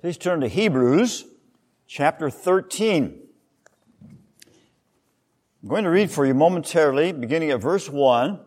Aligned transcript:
Please 0.00 0.16
turn 0.16 0.42
to 0.42 0.48
Hebrews 0.48 1.24
chapter 1.88 2.30
13. 2.30 3.20
I'm 5.60 5.68
going 5.68 5.82
to 5.82 5.90
read 5.90 6.12
for 6.12 6.24
you 6.24 6.34
momentarily, 6.34 7.10
beginning 7.10 7.50
at 7.50 7.60
verse 7.60 7.90
1 7.90 8.38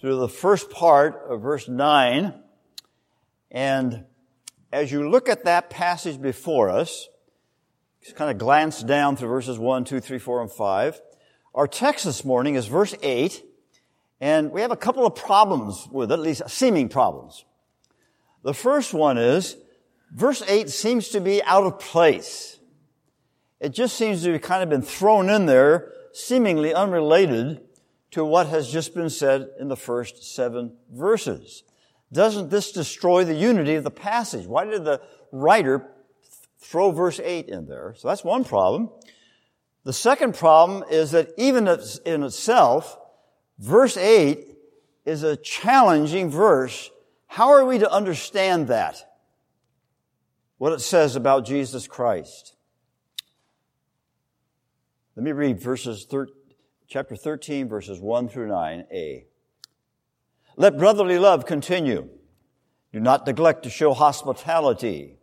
through 0.00 0.16
the 0.16 0.28
first 0.28 0.70
part 0.70 1.22
of 1.28 1.40
verse 1.40 1.68
9. 1.68 2.34
And 3.52 4.06
as 4.72 4.90
you 4.90 5.08
look 5.08 5.28
at 5.28 5.44
that 5.44 5.70
passage 5.70 6.20
before 6.20 6.68
us, 6.68 7.08
just 8.02 8.16
kind 8.16 8.32
of 8.32 8.38
glance 8.38 8.82
down 8.82 9.14
through 9.14 9.28
verses 9.28 9.56
1, 9.56 9.84
2, 9.84 10.00
3, 10.00 10.18
4, 10.18 10.42
and 10.42 10.50
5. 10.50 11.00
Our 11.54 11.68
text 11.68 12.06
this 12.06 12.24
morning 12.24 12.56
is 12.56 12.66
verse 12.66 12.96
8, 13.04 13.40
and 14.20 14.50
we 14.50 14.62
have 14.62 14.72
a 14.72 14.76
couple 14.76 15.06
of 15.06 15.14
problems 15.14 15.86
with 15.92 16.10
it, 16.10 16.14
at 16.14 16.18
least 16.18 16.42
seeming 16.48 16.88
problems. 16.88 17.44
The 18.42 18.52
first 18.52 18.92
one 18.92 19.16
is, 19.16 19.58
verse 20.12 20.42
8 20.46 20.68
seems 20.70 21.08
to 21.10 21.20
be 21.20 21.42
out 21.42 21.64
of 21.64 21.78
place. 21.78 22.58
It 23.60 23.70
just 23.70 23.96
seems 23.96 24.22
to 24.22 24.32
have 24.32 24.42
kind 24.42 24.62
of 24.62 24.68
been 24.68 24.82
thrown 24.82 25.28
in 25.28 25.46
there, 25.46 25.92
seemingly 26.12 26.72
unrelated 26.72 27.60
to 28.12 28.24
what 28.24 28.46
has 28.48 28.70
just 28.70 28.94
been 28.94 29.10
said 29.10 29.50
in 29.58 29.68
the 29.68 29.76
first 29.76 30.34
seven 30.34 30.76
verses. 30.92 31.64
Doesn't 32.12 32.50
this 32.50 32.72
destroy 32.72 33.24
the 33.24 33.34
unity 33.34 33.74
of 33.74 33.84
the 33.84 33.90
passage? 33.90 34.46
Why 34.46 34.64
did 34.64 34.84
the 34.84 35.00
writer 35.32 35.86
throw 36.58 36.90
verse 36.90 37.20
8 37.20 37.48
in 37.48 37.66
there? 37.66 37.94
So 37.98 38.08
that's 38.08 38.24
one 38.24 38.44
problem. 38.44 38.90
The 39.84 39.92
second 39.92 40.34
problem 40.34 40.84
is 40.90 41.10
that 41.10 41.30
even 41.36 41.68
in 42.06 42.22
itself, 42.22 42.98
verse 43.58 43.96
8 43.96 44.46
is 45.04 45.22
a 45.22 45.36
challenging 45.36 46.30
verse. 46.30 46.90
How 47.26 47.50
are 47.50 47.64
we 47.64 47.78
to 47.78 47.90
understand 47.90 48.68
that? 48.68 49.07
What 50.58 50.72
it 50.72 50.80
says 50.80 51.16
about 51.16 51.46
Jesus 51.46 51.86
Christ. 51.86 52.54
Let 55.16 55.24
me 55.24 55.32
read 55.32 55.60
verses 55.60 56.04
thir- 56.04 56.28
chapter 56.86 57.16
13, 57.16 57.68
verses 57.68 58.00
1 58.00 58.28
through 58.28 58.48
9a. 58.48 59.24
Let 60.56 60.76
brotherly 60.76 61.18
love 61.18 61.46
continue. 61.46 62.08
Do 62.92 63.00
not 63.00 63.26
neglect 63.26 63.62
to 63.62 63.70
show 63.70 63.94
hospitality 63.94 65.18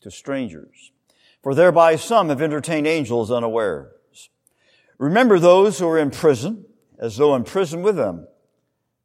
to 0.00 0.10
strangers, 0.10 0.92
for 1.42 1.54
thereby 1.54 1.96
some 1.96 2.28
have 2.28 2.42
entertained 2.42 2.86
angels 2.86 3.30
unawares. 3.30 4.30
Remember 4.98 5.38
those 5.38 5.78
who 5.78 5.88
are 5.88 5.98
in 5.98 6.10
prison, 6.10 6.66
as 6.98 7.16
though 7.16 7.34
in 7.34 7.42
prison 7.42 7.82
with 7.82 7.96
them, 7.96 8.28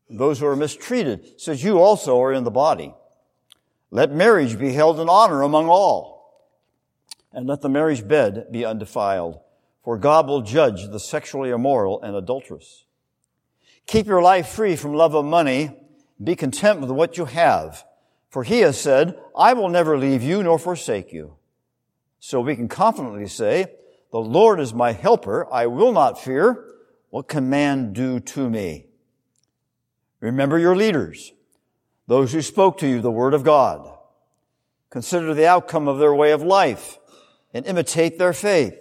those 0.10 0.40
who 0.40 0.46
are 0.46 0.56
mistreated, 0.56 1.40
since 1.40 1.64
you 1.64 1.80
also 1.80 2.22
are 2.22 2.34
in 2.34 2.44
the 2.44 2.52
body. 2.52 2.94
Let 3.90 4.12
marriage 4.12 4.60
be 4.60 4.74
held 4.74 5.00
in 5.00 5.08
honor 5.08 5.42
among 5.42 5.70
all, 5.70 6.52
and 7.32 7.48
let 7.48 7.62
the 7.62 7.70
marriage 7.70 8.08
bed 8.08 8.48
be 8.52 8.66
undefiled, 8.66 9.40
for 9.84 9.98
God 9.98 10.28
will 10.28 10.42
judge 10.42 10.88
the 10.88 11.00
sexually 11.00 11.50
immoral 11.50 12.02
and 12.02 12.16
adulterous. 12.16 12.86
Keep 13.86 14.08
your 14.08 14.22
life 14.22 14.50
free 14.50 14.76
from 14.76 14.94
love 14.94 15.16
of 15.16 15.24
money, 15.24 15.72
be 16.22 16.36
content 16.36 16.82
with 16.82 16.92
what 16.92 17.18
you 17.18 17.26
have, 17.26 17.86
for 18.30 18.44
he 18.44 18.60
has 18.60 18.80
said, 18.80 19.18
I 19.38 19.54
will 19.54 19.70
never 19.70 19.98
leave 19.98 20.22
you 20.22 20.44
nor 20.44 20.60
forsake 20.60 21.14
you. 21.14 21.36
So 22.20 22.42
we 22.42 22.56
can 22.56 22.68
confidently 22.68 23.28
say, 23.28 23.68
the 24.12 24.20
Lord 24.20 24.60
is 24.60 24.74
my 24.74 24.92
helper, 24.92 25.48
I 25.52 25.68
will 25.68 25.94
not 25.94 26.22
fear. 26.22 26.66
What 27.10 27.30
can 27.30 27.50
man 27.50 27.94
do 27.94 28.20
to 28.20 28.50
me? 28.50 28.88
Remember 30.20 30.58
your 30.60 30.76
leaders 30.76 31.32
those 32.08 32.32
who 32.34 32.42
spoke 32.42 32.78
to 32.80 32.88
you 32.88 33.02
the 33.02 33.12
word 33.12 33.34
of 33.34 33.44
God. 33.44 33.90
Consider 34.90 35.34
the 35.34 35.48
outcome 35.48 35.88
of 35.88 36.00
their 36.00 36.16
way 36.16 36.32
of 36.32 36.42
life 36.42 36.98
and 37.54 37.66
imitate 37.66 38.18
their 38.18 38.34
faith. 38.34 38.78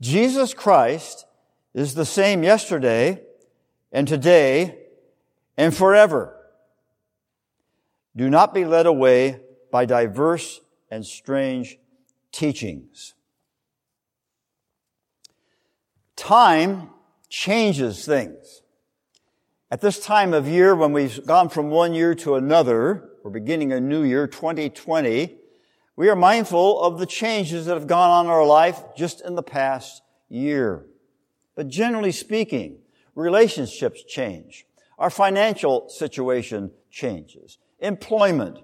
Jesus 0.00 0.54
Christ 0.54 1.26
is 1.74 1.94
the 1.94 2.04
same 2.04 2.42
yesterday 2.42 3.22
and 3.92 4.06
today 4.06 4.78
and 5.56 5.74
forever. 5.74 6.34
Do 8.16 8.28
not 8.28 8.52
be 8.52 8.64
led 8.64 8.86
away 8.86 9.40
by 9.70 9.84
diverse 9.84 10.60
and 10.90 11.06
strange 11.06 11.78
teachings. 12.32 13.14
Time 16.16 16.90
changes 17.28 18.04
things. 18.04 18.62
At 19.70 19.82
this 19.82 19.98
time 19.98 20.32
of 20.32 20.48
year, 20.48 20.74
when 20.74 20.94
we've 20.94 21.26
gone 21.26 21.50
from 21.50 21.68
one 21.68 21.92
year 21.92 22.14
to 22.14 22.36
another, 22.36 23.10
we're 23.22 23.30
beginning 23.30 23.70
a 23.70 23.78
new 23.78 24.02
year, 24.02 24.26
2020, 24.26 25.36
we 25.94 26.08
are 26.08 26.16
mindful 26.16 26.80
of 26.80 26.98
the 26.98 27.04
changes 27.04 27.66
that 27.66 27.74
have 27.74 27.86
gone 27.86 28.10
on 28.10 28.24
in 28.24 28.30
our 28.30 28.46
life 28.46 28.80
just 28.96 29.20
in 29.20 29.34
the 29.34 29.42
past 29.42 30.00
year. 30.30 30.86
But 31.54 31.68
generally 31.68 32.12
speaking, 32.12 32.78
relationships 33.14 34.02
change. 34.04 34.64
Our 34.98 35.10
financial 35.10 35.90
situation 35.90 36.70
changes. 36.90 37.58
Employment, 37.78 38.60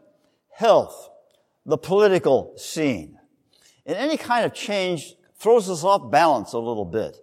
health, 0.54 1.10
the 1.66 1.76
political 1.76 2.54
scene. 2.56 3.18
And 3.84 3.98
any 3.98 4.16
kind 4.16 4.46
of 4.46 4.54
change 4.54 5.16
throws 5.36 5.68
us 5.68 5.84
off 5.84 6.10
balance 6.10 6.54
a 6.54 6.58
little 6.58 6.86
bit. 6.86 7.18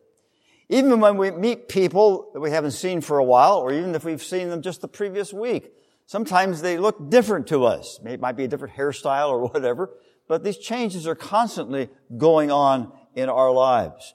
Even 0.72 1.02
when 1.02 1.18
we 1.18 1.32
meet 1.32 1.68
people 1.68 2.30
that 2.34 2.40
we 2.40 2.50
haven't 2.50 2.72
seen 2.72 3.02
for 3.02 3.18
a 3.18 3.24
while, 3.26 3.58
or 3.58 3.74
even 3.74 3.94
if 3.94 4.06
we've 4.06 4.24
seen 4.24 4.48
them 4.48 4.62
just 4.62 4.80
the 4.80 4.88
previous 4.88 5.34
week, 5.34 5.74
sometimes 6.06 6.62
they 6.62 6.78
look 6.78 7.10
different 7.10 7.48
to 7.48 7.66
us. 7.66 8.00
It 8.06 8.22
might 8.22 8.38
be 8.38 8.46
a 8.46 8.48
different 8.48 8.76
hairstyle 8.76 9.32
or 9.32 9.48
whatever, 9.50 9.90
but 10.30 10.46
these 10.46 10.58
changes 10.58 11.06
are 11.06 11.16
constantly 11.16 11.90
going 12.18 12.52
on 12.52 12.94
in 13.16 13.28
our 13.28 13.52
lives. 13.52 14.14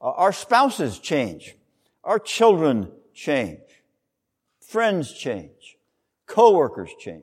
Uh, 0.00 0.10
our 0.10 0.32
spouses 0.32 0.98
change. 0.98 1.54
Our 2.02 2.18
children 2.18 2.90
change. 3.14 3.60
Friends 4.60 5.12
change. 5.12 5.76
Coworkers 6.26 6.90
change. 6.98 7.22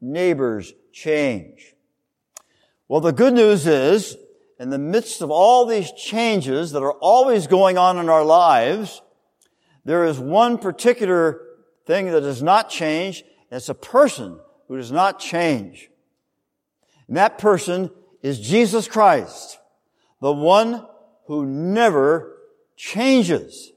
Neighbors 0.00 0.72
change. 0.92 1.76
Well, 2.88 3.00
the 3.00 3.12
good 3.12 3.34
news 3.34 3.68
is 3.68 4.16
in 4.62 4.70
the 4.70 4.78
midst 4.78 5.22
of 5.22 5.30
all 5.32 5.66
these 5.66 5.90
changes 5.90 6.70
that 6.70 6.84
are 6.84 6.92
always 6.92 7.48
going 7.48 7.76
on 7.76 7.98
in 7.98 8.08
our 8.08 8.24
lives, 8.24 9.02
there 9.84 10.04
is 10.04 10.20
one 10.20 10.56
particular 10.56 11.40
thing 11.84 12.06
that 12.12 12.20
does 12.20 12.44
not 12.44 12.70
change. 12.70 13.24
It's 13.50 13.68
a 13.68 13.74
person 13.74 14.38
who 14.68 14.76
does 14.76 14.92
not 14.92 15.18
change. 15.18 15.90
And 17.08 17.16
that 17.16 17.38
person 17.38 17.90
is 18.22 18.38
Jesus 18.38 18.86
Christ, 18.86 19.58
the 20.20 20.32
one 20.32 20.86
who 21.26 21.44
never 21.44 22.38
changes. 22.76 23.72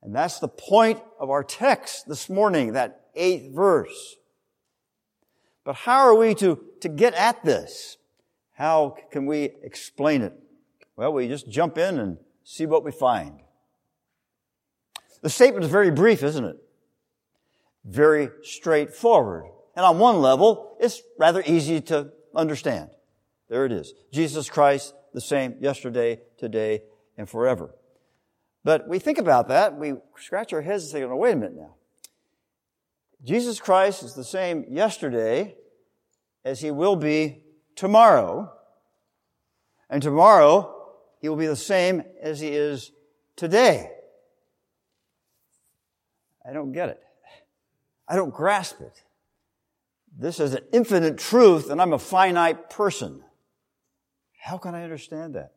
And 0.00 0.14
that's 0.14 0.38
the 0.38 0.46
point 0.46 1.02
of 1.18 1.28
our 1.28 1.42
text 1.42 2.06
this 2.06 2.30
morning, 2.30 2.74
that 2.74 3.06
eighth 3.16 3.52
verse. 3.52 4.14
But 5.64 5.74
how 5.74 6.06
are 6.06 6.14
we 6.14 6.36
to, 6.36 6.60
to 6.82 6.88
get 6.88 7.14
at 7.14 7.42
this? 7.42 7.96
How 8.54 8.96
can 9.10 9.26
we 9.26 9.50
explain 9.62 10.22
it? 10.22 10.32
Well, 10.96 11.12
we 11.12 11.28
just 11.28 11.48
jump 11.48 11.76
in 11.76 11.98
and 11.98 12.18
see 12.44 12.66
what 12.66 12.84
we 12.84 12.92
find. 12.92 13.40
The 15.22 15.30
statement 15.30 15.64
is 15.64 15.70
very 15.70 15.90
brief, 15.90 16.22
isn't 16.22 16.44
it? 16.44 16.56
Very 17.84 18.30
straightforward. 18.42 19.46
And 19.76 19.84
on 19.84 19.98
one 19.98 20.20
level, 20.20 20.76
it's 20.80 21.02
rather 21.18 21.42
easy 21.46 21.80
to 21.82 22.10
understand. 22.34 22.90
There 23.48 23.64
it 23.64 23.72
is. 23.72 23.92
Jesus 24.12 24.48
Christ, 24.48 24.94
the 25.12 25.20
same 25.20 25.56
yesterday, 25.60 26.20
today, 26.38 26.82
and 27.18 27.28
forever. 27.28 27.74
But 28.62 28.88
we 28.88 28.98
think 28.98 29.18
about 29.18 29.48
that, 29.48 29.76
we 29.76 29.94
scratch 30.16 30.52
our 30.52 30.62
heads 30.62 30.84
and 30.84 30.92
say, 30.92 31.00
no, 31.00 31.16
wait 31.16 31.32
a 31.32 31.36
minute 31.36 31.56
now. 31.56 31.74
Jesus 33.22 33.60
Christ 33.60 34.02
is 34.02 34.14
the 34.14 34.24
same 34.24 34.64
yesterday 34.70 35.56
as 36.44 36.60
he 36.60 36.70
will 36.70 36.96
be 36.96 37.43
tomorrow, 37.76 38.52
and 39.90 40.02
tomorrow 40.02 40.74
he 41.20 41.28
will 41.28 41.36
be 41.36 41.46
the 41.46 41.56
same 41.56 42.02
as 42.20 42.40
he 42.40 42.48
is 42.48 42.92
today. 43.36 43.90
I 46.46 46.52
don't 46.52 46.72
get 46.72 46.90
it. 46.90 47.00
I 48.06 48.16
don't 48.16 48.34
grasp 48.34 48.80
it. 48.80 49.02
This 50.16 50.38
is 50.38 50.54
an 50.54 50.62
infinite 50.72 51.18
truth, 51.18 51.70
and 51.70 51.80
I'm 51.80 51.92
a 51.92 51.98
finite 51.98 52.70
person. 52.70 53.22
How 54.38 54.58
can 54.58 54.74
I 54.74 54.84
understand 54.84 55.34
that? 55.34 55.52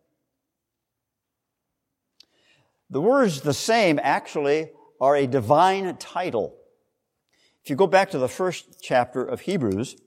The 2.89 3.01
words 3.01 3.41
the 3.41 3.53
same 3.53 3.99
actually 4.01 4.71
are 5.01 5.15
a 5.15 5.27
divine 5.27 5.97
title. 5.97 6.55
If 7.63 7.69
you 7.69 7.75
go 7.75 7.85
back 7.87 8.11
to 8.11 8.17
the 8.17 8.29
first 8.29 8.81
chapter 8.81 9.23
of 9.23 9.41
Hebrews, 9.41 9.97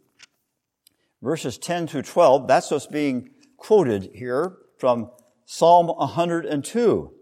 verses 1.23 1.59
10 1.59 1.87
to 1.89 2.03
12, 2.03 2.47
that's 2.47 2.71
what's 2.71 2.87
being 2.87 3.31
quoted 3.57 4.11
here 4.15 4.57
from 4.79 5.11
Psalm 5.45 5.89
102. 5.89 7.13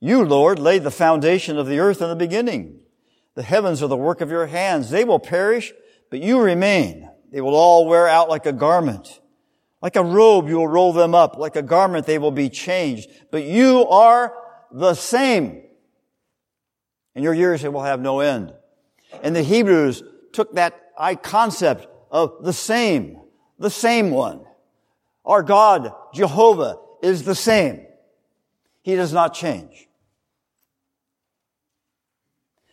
You, 0.00 0.24
Lord, 0.24 0.58
laid 0.58 0.82
the 0.82 0.90
foundation 0.90 1.58
of 1.58 1.66
the 1.66 1.78
earth 1.78 2.00
in 2.02 2.08
the 2.08 2.16
beginning. 2.16 2.80
The 3.34 3.42
heavens 3.42 3.82
are 3.82 3.86
the 3.86 3.96
work 3.96 4.20
of 4.20 4.30
your 4.30 4.46
hands. 4.46 4.90
They 4.90 5.04
will 5.04 5.18
perish, 5.18 5.72
but 6.10 6.20
you 6.20 6.40
remain. 6.40 7.08
They 7.30 7.40
will 7.40 7.54
all 7.54 7.86
wear 7.86 8.08
out 8.08 8.28
like 8.28 8.46
a 8.46 8.52
garment. 8.52 9.20
Like 9.80 9.96
a 9.96 10.02
robe, 10.02 10.48
you 10.48 10.56
will 10.56 10.68
roll 10.68 10.92
them 10.92 11.14
up. 11.14 11.36
Like 11.36 11.56
a 11.56 11.62
garment, 11.62 12.06
they 12.06 12.18
will 12.18 12.32
be 12.32 12.50
changed. 12.50 13.08
But 13.30 13.44
you 13.44 13.86
are 13.88 14.34
the 14.72 14.94
same. 14.94 15.62
And 17.14 17.24
your 17.24 17.34
years 17.34 17.62
they 17.62 17.68
will 17.68 17.82
have 17.82 18.00
no 18.00 18.20
end. 18.20 18.52
And 19.22 19.34
the 19.34 19.42
Hebrews 19.42 20.02
took 20.32 20.54
that 20.54 20.74
concept 21.22 21.86
of 22.10 22.42
the 22.42 22.52
same, 22.52 23.20
the 23.58 23.70
same 23.70 24.10
one. 24.10 24.40
Our 25.24 25.42
God, 25.42 25.92
Jehovah, 26.12 26.78
is 27.02 27.24
the 27.24 27.34
same. 27.34 27.86
He 28.82 28.96
does 28.96 29.12
not 29.12 29.34
change. 29.34 29.88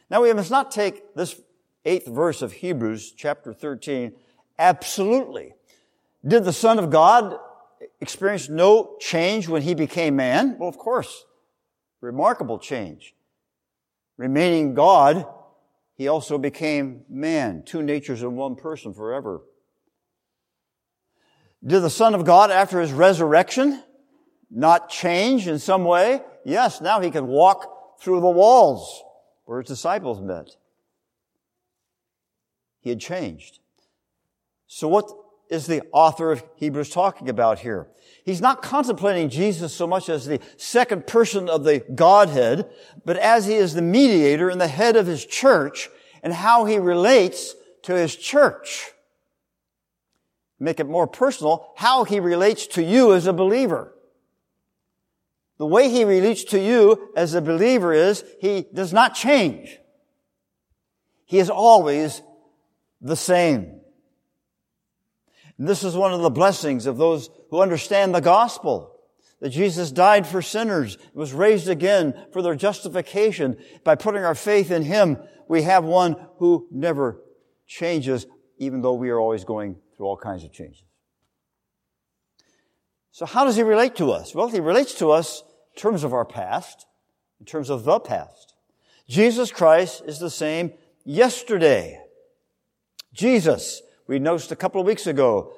Now 0.10 0.24
we 0.24 0.34
must 0.34 0.51
not 0.51 0.72
take 0.72 1.16
this 1.16 1.39
eighth 1.86 2.07
verse 2.07 2.42
of 2.42 2.54
Hebrews 2.54 3.12
chapter 3.12 3.54
13 3.54 4.13
absolutely. 4.57 5.54
Did 6.25 6.44
the 6.44 6.54
Son 6.54 6.80
of 6.80 6.89
God 6.89 7.38
experience 8.01 8.50
no 8.50 8.95
change 9.00 9.48
when 9.48 9.62
he 9.62 9.74
became 9.74 10.16
man? 10.16 10.57
Well, 10.57 10.69
of 10.69 10.78
course. 10.78 11.25
Remarkable 12.01 12.60
change. 12.60 13.16
Remaining 14.18 14.74
God, 14.74 15.28
he 15.97 16.07
also 16.07 16.38
became 16.38 17.03
man, 17.09 17.63
two 17.65 17.81
natures 17.81 18.21
in 18.21 18.35
one 18.35 18.55
person 18.55 18.94
forever. 18.94 19.41
Did 21.65 21.81
the 21.81 21.89
Son 21.89 22.13
of 22.13 22.23
God, 22.23 22.51
after 22.51 22.79
his 22.79 22.94
resurrection, 22.94 23.83
not 24.51 24.89
change 24.89 25.47
in 25.47 25.57
some 25.57 25.83
way? 25.83 26.21
Yes, 26.45 26.81
now 26.81 27.01
he 27.01 27.09
could 27.09 27.23
walk 27.23 27.99
through 27.99 28.21
the 28.21 28.29
walls 28.29 29.03
where 29.45 29.59
his 29.59 29.67
disciples 29.67 30.21
met. 30.21 30.55
He 32.79 32.91
had 32.91 33.00
changed. 33.00 33.59
So 34.67 34.88
what 34.88 35.11
is 35.49 35.67
the 35.67 35.83
author 35.91 36.31
of 36.31 36.44
Hebrews 36.55 36.89
talking 36.89 37.29
about 37.29 37.59
here? 37.59 37.88
He's 38.25 38.41
not 38.41 38.61
contemplating 38.61 39.29
Jesus 39.29 39.73
so 39.73 39.88
much 39.88 40.09
as 40.09 40.25
the 40.25 40.41
second 40.57 41.07
person 41.07 41.49
of 41.49 41.63
the 41.63 41.79
Godhead, 41.79 42.69
but 43.05 43.17
as 43.17 43.45
he 43.45 43.55
is 43.55 43.73
the 43.73 43.81
mediator 43.81 44.49
and 44.49 44.59
the 44.59 44.67
head 44.67 44.95
of 44.95 45.07
his 45.07 45.25
church 45.25 45.89
and 46.21 46.33
how 46.33 46.65
he 46.65 46.77
relates 46.77 47.55
to 47.83 47.94
his 47.94 48.15
church. 48.15 48.91
Make 50.59 50.79
it 50.79 50.88
more 50.88 51.07
personal, 51.07 51.71
how 51.77 52.03
he 52.03 52.19
relates 52.19 52.67
to 52.67 52.83
you 52.83 53.13
as 53.13 53.27
a 53.27 53.33
believer. 53.33 53.93
The 55.57 55.65
way 55.65 55.89
he 55.89 56.03
relates 56.03 56.43
to 56.45 56.59
you 56.59 57.11
as 57.15 57.33
a 57.33 57.41
believer 57.41 57.93
is 57.93 58.23
he 58.39 58.65
does 58.73 58.93
not 58.93 59.15
change. 59.15 59.79
He 61.25 61.39
is 61.39 61.50
always 61.50 62.21
the 63.01 63.15
same. 63.15 63.76
And 65.57 65.68
this 65.68 65.83
is 65.83 65.95
one 65.95 66.13
of 66.13 66.21
the 66.21 66.30
blessings 66.30 66.86
of 66.86 66.98
those 66.98 67.30
who 67.50 67.62
understand 67.62 68.13
the 68.13 68.21
gospel. 68.21 68.94
That 69.39 69.50
Jesus 69.50 69.92
died 69.92 70.25
for 70.25 70.42
sinners, 70.42 70.98
was 71.13 71.31
raised 71.31 71.69
again 71.69 72.15
for 72.33 72.42
their 72.42 72.56
justification. 72.56 73.57
By 73.83 73.95
putting 73.95 74.24
our 74.24 74.33
faith 74.33 74.71
in 74.71 74.81
Him, 74.81 75.18
we 75.48 75.62
have 75.62 75.83
one 75.83 76.15
who 76.38 76.68
never 76.71 77.21
changes, 77.68 78.25
even 78.57 78.81
though 78.81 78.95
we 78.95 79.09
are 79.09 79.19
always 79.19 79.44
going 79.44 79.75
through 79.95 80.07
all 80.07 80.18
kinds 80.18 80.44
of 80.44 80.51
changes. 80.51 80.83
So 83.12 83.27
how 83.27 83.45
does 83.45 83.56
He 83.56 83.63
relate 83.63 83.95
to 83.98 84.12
us? 84.12 84.33
Well, 84.33 84.48
He 84.48 84.60
relates 84.60 84.95
to 84.95 85.12
us 85.12 85.44
in 85.75 85.81
terms 85.81 86.03
of 86.03 86.13
our 86.13 86.25
past, 86.25 86.88
in 87.39 87.45
terms 87.45 87.69
of 87.69 87.83
the 87.83 88.00
past. 88.00 88.56
Jesus 89.07 89.51
Christ 89.51 90.01
is 90.06 90.18
the 90.18 90.31
same 90.31 90.74
yesterday. 91.06 92.00
Jesus, 93.13 93.81
we 94.07 94.19
noticed 94.19 94.51
a 94.51 94.56
couple 94.56 94.81
of 94.81 94.88
weeks 94.88 95.07
ago, 95.07 95.54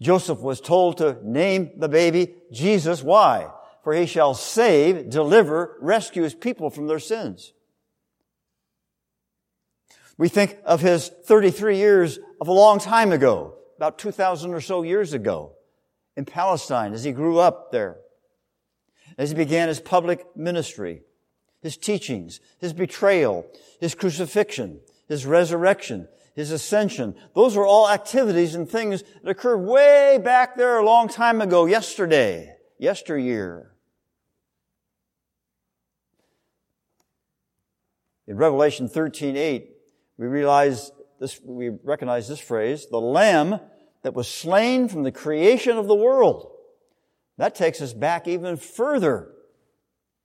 Joseph 0.00 0.40
was 0.40 0.60
told 0.60 0.98
to 0.98 1.18
name 1.22 1.70
the 1.76 1.88
baby 1.88 2.34
Jesus. 2.52 3.02
Why? 3.02 3.50
For 3.82 3.92
he 3.92 4.06
shall 4.06 4.34
save, 4.34 5.10
deliver, 5.10 5.76
rescue 5.80 6.22
his 6.22 6.34
people 6.34 6.70
from 6.70 6.86
their 6.86 6.98
sins. 6.98 7.52
We 10.16 10.28
think 10.28 10.56
of 10.64 10.80
his 10.80 11.08
33 11.26 11.76
years 11.76 12.18
of 12.40 12.48
a 12.48 12.52
long 12.52 12.78
time 12.78 13.12
ago, 13.12 13.54
about 13.76 13.98
2,000 13.98 14.52
or 14.52 14.60
so 14.60 14.82
years 14.82 15.12
ago, 15.12 15.52
in 16.16 16.24
Palestine 16.24 16.92
as 16.92 17.04
he 17.04 17.12
grew 17.12 17.38
up 17.38 17.70
there 17.70 17.98
as 19.18 19.30
he 19.30 19.36
began 19.36 19.68
his 19.68 19.80
public 19.80 20.24
ministry, 20.36 21.02
his 21.60 21.76
teachings, 21.76 22.40
his 22.58 22.72
betrayal, 22.72 23.44
his 23.80 23.94
crucifixion, 23.94 24.80
his 25.08 25.26
resurrection, 25.26 26.08
his 26.38 26.52
ascension. 26.52 27.16
Those 27.34 27.56
were 27.56 27.66
all 27.66 27.90
activities 27.90 28.54
and 28.54 28.70
things 28.70 29.02
that 29.24 29.28
occurred 29.28 29.58
way 29.58 30.20
back 30.22 30.56
there 30.56 30.78
a 30.78 30.84
long 30.84 31.08
time 31.08 31.40
ago, 31.40 31.66
yesterday, 31.66 32.54
yesteryear. 32.78 33.74
In 38.28 38.36
Revelation 38.36 38.88
13:8, 38.88 39.66
we 40.16 40.26
realize 40.28 40.92
this, 41.18 41.40
we 41.42 41.70
recognize 41.70 42.28
this 42.28 42.38
phrase, 42.38 42.86
the 42.86 43.00
Lamb 43.00 43.58
that 44.02 44.14
was 44.14 44.28
slain 44.28 44.88
from 44.88 45.02
the 45.02 45.10
creation 45.10 45.76
of 45.76 45.88
the 45.88 45.96
world. 45.96 46.52
That 47.36 47.56
takes 47.56 47.82
us 47.82 47.92
back 47.92 48.28
even 48.28 48.56
further. 48.56 49.34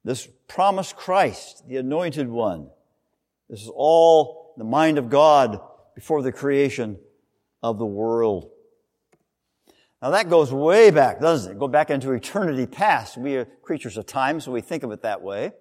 This 0.04 0.28
promised 0.48 0.96
Christ, 0.96 1.68
the 1.68 1.78
anointed 1.78 2.30
one. 2.30 2.70
This 3.50 3.64
is 3.64 3.72
all 3.74 4.54
the 4.58 4.64
mind 4.64 5.00
of 5.00 5.10
God 5.10 5.60
before 5.96 6.22
the 6.22 6.32
creation 6.32 6.98
of 7.62 7.78
the 7.78 7.86
world. 7.86 8.50
Now 10.02 10.10
that 10.10 10.30
goes 10.30 10.52
way 10.52 10.92
back, 10.92 11.22
doesn't 11.22 11.54
it? 11.54 11.60
Go 11.60 11.68
back 11.68 11.90
into 11.90 12.12
eternity 12.12 12.66
past. 12.66 13.18
We 13.18 13.38
are 13.38 13.46
creatures 13.46 13.96
of 13.96 14.06
time, 14.06 14.42
so 14.42 14.52
we 14.52 14.62
think 14.62 14.84
of 14.84 14.92
it 14.92 15.02
that 15.04 15.22
way. 15.22 15.54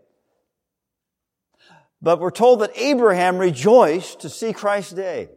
But 2.00 2.18
we're 2.18 2.32
told 2.32 2.60
that 2.60 2.76
Abraham 2.76 3.38
rejoiced 3.38 4.20
to 4.20 4.28
see 4.28 4.52
Christ's 4.52 4.94
day. 4.94 5.28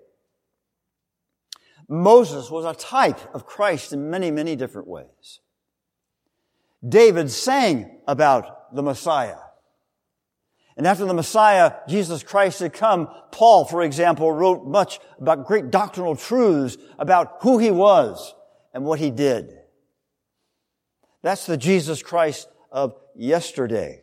Moses 1.87 2.49
was 2.49 2.65
a 2.65 2.73
type 2.73 3.19
of 3.35 3.45
Christ 3.45 3.93
in 3.93 4.09
many, 4.09 4.31
many 4.31 4.55
different 4.55 4.87
ways. 4.87 5.39
David 6.87 7.29
sang 7.29 7.99
about 8.07 8.73
the 8.75 8.81
Messiah. 8.81 9.37
And 10.77 10.85
after 10.85 11.05
the 11.05 11.13
Messiah, 11.13 11.73
Jesus 11.87 12.21
Christ 12.23 12.59
had 12.59 12.73
come, 12.73 13.07
Paul, 13.31 13.65
for 13.65 13.81
example, 13.81 14.31
wrote 14.31 14.65
much 14.65 14.99
about 15.19 15.45
great 15.45 15.71
doctrinal 15.71 16.15
truths 16.15 16.77
about 16.99 17.37
who 17.41 17.57
he 17.57 17.71
was 17.71 18.35
and 18.73 18.83
what 18.83 18.99
he 18.99 19.09
did. 19.09 19.57
That's 21.21 21.45
the 21.45 21.57
Jesus 21.57 22.03
Christ 22.03 22.49
of 22.71 22.95
yesterday. 23.15 24.01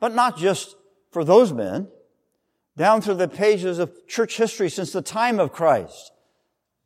But 0.00 0.14
not 0.14 0.36
just 0.36 0.76
for 1.12 1.24
those 1.24 1.52
men. 1.52 1.88
Down 2.76 3.00
through 3.00 3.14
the 3.14 3.28
pages 3.28 3.78
of 3.78 4.06
church 4.06 4.36
history 4.36 4.68
since 4.68 4.92
the 4.92 5.00
time 5.00 5.40
of 5.40 5.50
Christ. 5.50 6.12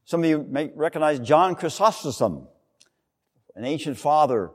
Some 0.05 0.23
of 0.23 0.31
you 0.31 0.47
may 0.49 0.71
recognize 0.77 1.19
John 1.19 1.57
Chrysostom 1.57 2.47
an 3.57 3.65
ancient 3.65 3.99
father, 3.99 4.53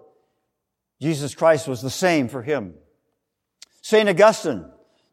Jesus 1.02 1.36
Christ 1.36 1.68
was 1.68 1.82
the 1.82 1.90
same 1.90 2.28
for 2.28 2.42
him. 2.42 2.74
St. 3.86 4.10
Augustine, 4.10 4.66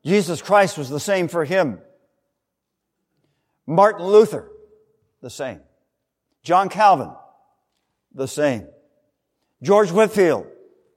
Jesus 0.03 0.41
Christ 0.41 0.79
was 0.79 0.89
the 0.89 0.99
same 0.99 1.29
for 1.29 1.45
him. 1.45 1.79
Martin 3.67 4.07
Luther, 4.07 4.51
the 5.21 5.29
same. 5.29 5.61
John 6.43 6.71
Calvin, 6.71 7.11
the 8.15 8.27
same. 8.27 8.67
George 9.63 9.91
Whitefield, 9.91 10.47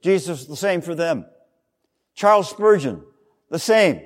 Jesus 0.02 0.46
the 0.46 0.56
same 0.56 0.80
for 0.80 0.96
them. 0.96 1.26
Charles 2.14 2.50
Spurgeon, 2.50 3.04
the 3.50 3.60
same. 3.60 4.00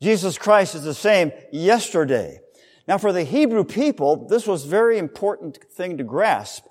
Jesus 0.00 0.38
Christ 0.38 0.76
is 0.76 0.84
the 0.84 0.94
same 0.94 1.32
yesterday. 1.50 2.38
Now 2.86 2.98
for 2.98 3.12
the 3.12 3.24
Hebrew 3.24 3.64
people, 3.64 4.28
this 4.28 4.46
was 4.46 4.64
a 4.64 4.68
very 4.68 4.98
important 4.98 5.58
thing 5.72 5.98
to 5.98 6.04
grasp 6.04 6.64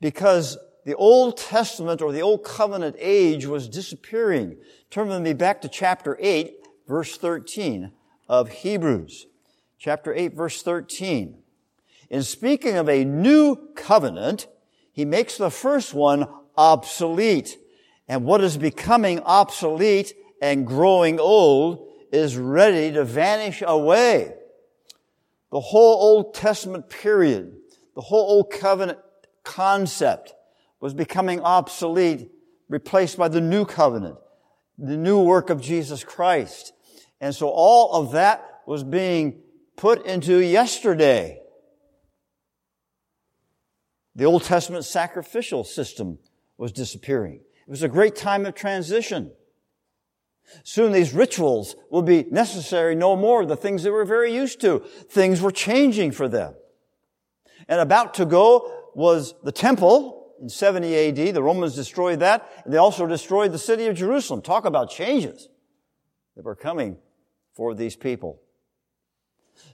because 0.00 0.56
the 0.84 0.94
Old 0.94 1.36
Testament 1.36 2.02
or 2.02 2.12
the 2.12 2.22
Old 2.22 2.44
Covenant 2.44 2.96
age 2.98 3.46
was 3.46 3.68
disappearing. 3.68 4.58
Turn 4.90 5.08
with 5.08 5.22
me 5.22 5.32
back 5.32 5.62
to 5.62 5.68
chapter 5.68 6.16
8, 6.20 6.56
verse 6.86 7.16
13 7.16 7.92
of 8.28 8.50
Hebrews. 8.50 9.26
Chapter 9.78 10.14
8, 10.14 10.34
verse 10.34 10.62
13. 10.62 11.38
In 12.10 12.22
speaking 12.22 12.76
of 12.76 12.88
a 12.88 13.04
new 13.04 13.56
covenant, 13.74 14.46
he 14.92 15.04
makes 15.04 15.38
the 15.38 15.50
first 15.50 15.94
one 15.94 16.28
obsolete. 16.56 17.58
And 18.06 18.24
what 18.24 18.42
is 18.42 18.58
becoming 18.58 19.20
obsolete 19.20 20.14
and 20.42 20.66
growing 20.66 21.18
old 21.18 21.88
is 22.12 22.36
ready 22.36 22.92
to 22.92 23.04
vanish 23.04 23.62
away. 23.66 24.34
The 25.50 25.60
whole 25.60 25.94
Old 25.94 26.34
Testament 26.34 26.90
period, 26.90 27.56
the 27.94 28.02
whole 28.02 28.36
Old 28.36 28.50
Covenant 28.50 28.98
concept 29.42 30.34
was 30.84 30.92
becoming 30.92 31.40
obsolete, 31.40 32.30
replaced 32.68 33.16
by 33.16 33.26
the 33.26 33.40
new 33.40 33.64
covenant, 33.64 34.18
the 34.76 34.98
new 34.98 35.18
work 35.18 35.48
of 35.48 35.58
Jesus 35.58 36.04
Christ. 36.04 36.74
And 37.22 37.34
so 37.34 37.48
all 37.48 37.94
of 37.94 38.12
that 38.12 38.60
was 38.66 38.84
being 38.84 39.40
put 39.76 40.04
into 40.04 40.40
yesterday. 40.40 41.40
The 44.14 44.26
Old 44.26 44.42
Testament 44.42 44.84
sacrificial 44.84 45.64
system 45.64 46.18
was 46.58 46.70
disappearing. 46.70 47.40
It 47.66 47.70
was 47.70 47.82
a 47.82 47.88
great 47.88 48.14
time 48.14 48.44
of 48.44 48.54
transition. 48.54 49.32
Soon 50.64 50.92
these 50.92 51.14
rituals 51.14 51.76
will 51.88 52.02
be 52.02 52.26
necessary 52.30 52.94
no 52.94 53.16
more, 53.16 53.46
the 53.46 53.56
things 53.56 53.84
they 53.84 53.90
were 53.90 54.04
very 54.04 54.34
used 54.34 54.60
to. 54.60 54.80
Things 55.08 55.40
were 55.40 55.50
changing 55.50 56.10
for 56.10 56.28
them. 56.28 56.52
And 57.68 57.80
about 57.80 58.12
to 58.14 58.26
go 58.26 58.90
was 58.94 59.34
the 59.42 59.50
temple 59.50 60.20
in 60.40 60.48
70 60.48 60.94
AD. 60.94 61.34
The 61.34 61.42
Romans 61.42 61.74
destroyed 61.74 62.20
that. 62.20 62.50
And 62.64 62.72
they 62.72 62.78
also 62.78 63.06
destroyed 63.06 63.52
the 63.52 63.58
city 63.58 63.86
of 63.86 63.96
Jerusalem. 63.96 64.42
Talk 64.42 64.64
about 64.64 64.90
changes 64.90 65.48
that 66.36 66.44
were 66.44 66.56
coming 66.56 66.98
for 67.54 67.74
these 67.74 67.96
people. 67.96 68.40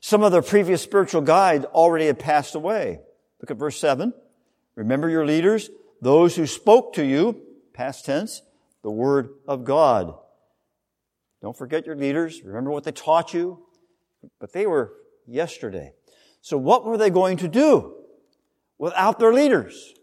Some 0.01 0.23
of 0.23 0.33
their 0.33 0.43
previous 0.43 0.83
spiritual 0.83 1.23
guide 1.23 1.65
already 1.67 2.07
had 2.07 2.19
passed 2.19 2.55
away. 2.55 3.01
Look 3.41 3.51
at 3.51 3.57
verse 3.57 3.79
7. 3.79 4.13
Remember 4.75 5.09
your 5.09 5.27
leaders, 5.27 5.71
those 6.01 6.37
who 6.37 6.47
spoke 6.47 6.95
to 6.95 7.05
you, 7.05 7.41
past 7.73 8.05
tense, 8.05 8.43
the 8.83 8.91
word 8.91 9.31
of 9.49 9.65
God. 9.65 10.15
Don't 11.43 11.57
forget 11.57 11.87
your 11.87 11.97
leaders. 11.97 12.43
Remember 12.45 12.71
what 12.71 12.85
they 12.85 12.93
taught 12.93 13.33
you. 13.33 13.67
But 14.39 14.53
they 14.53 14.67
were 14.67 14.93
yesterday. 15.27 15.93
So 16.43 16.57
what 16.59 16.85
were 16.85 16.99
they 16.99 17.11
going 17.11 17.39
to 17.39 17.49
do 17.49 17.95
without 18.79 19.19
their 19.19 19.33
leaders? 19.33 19.95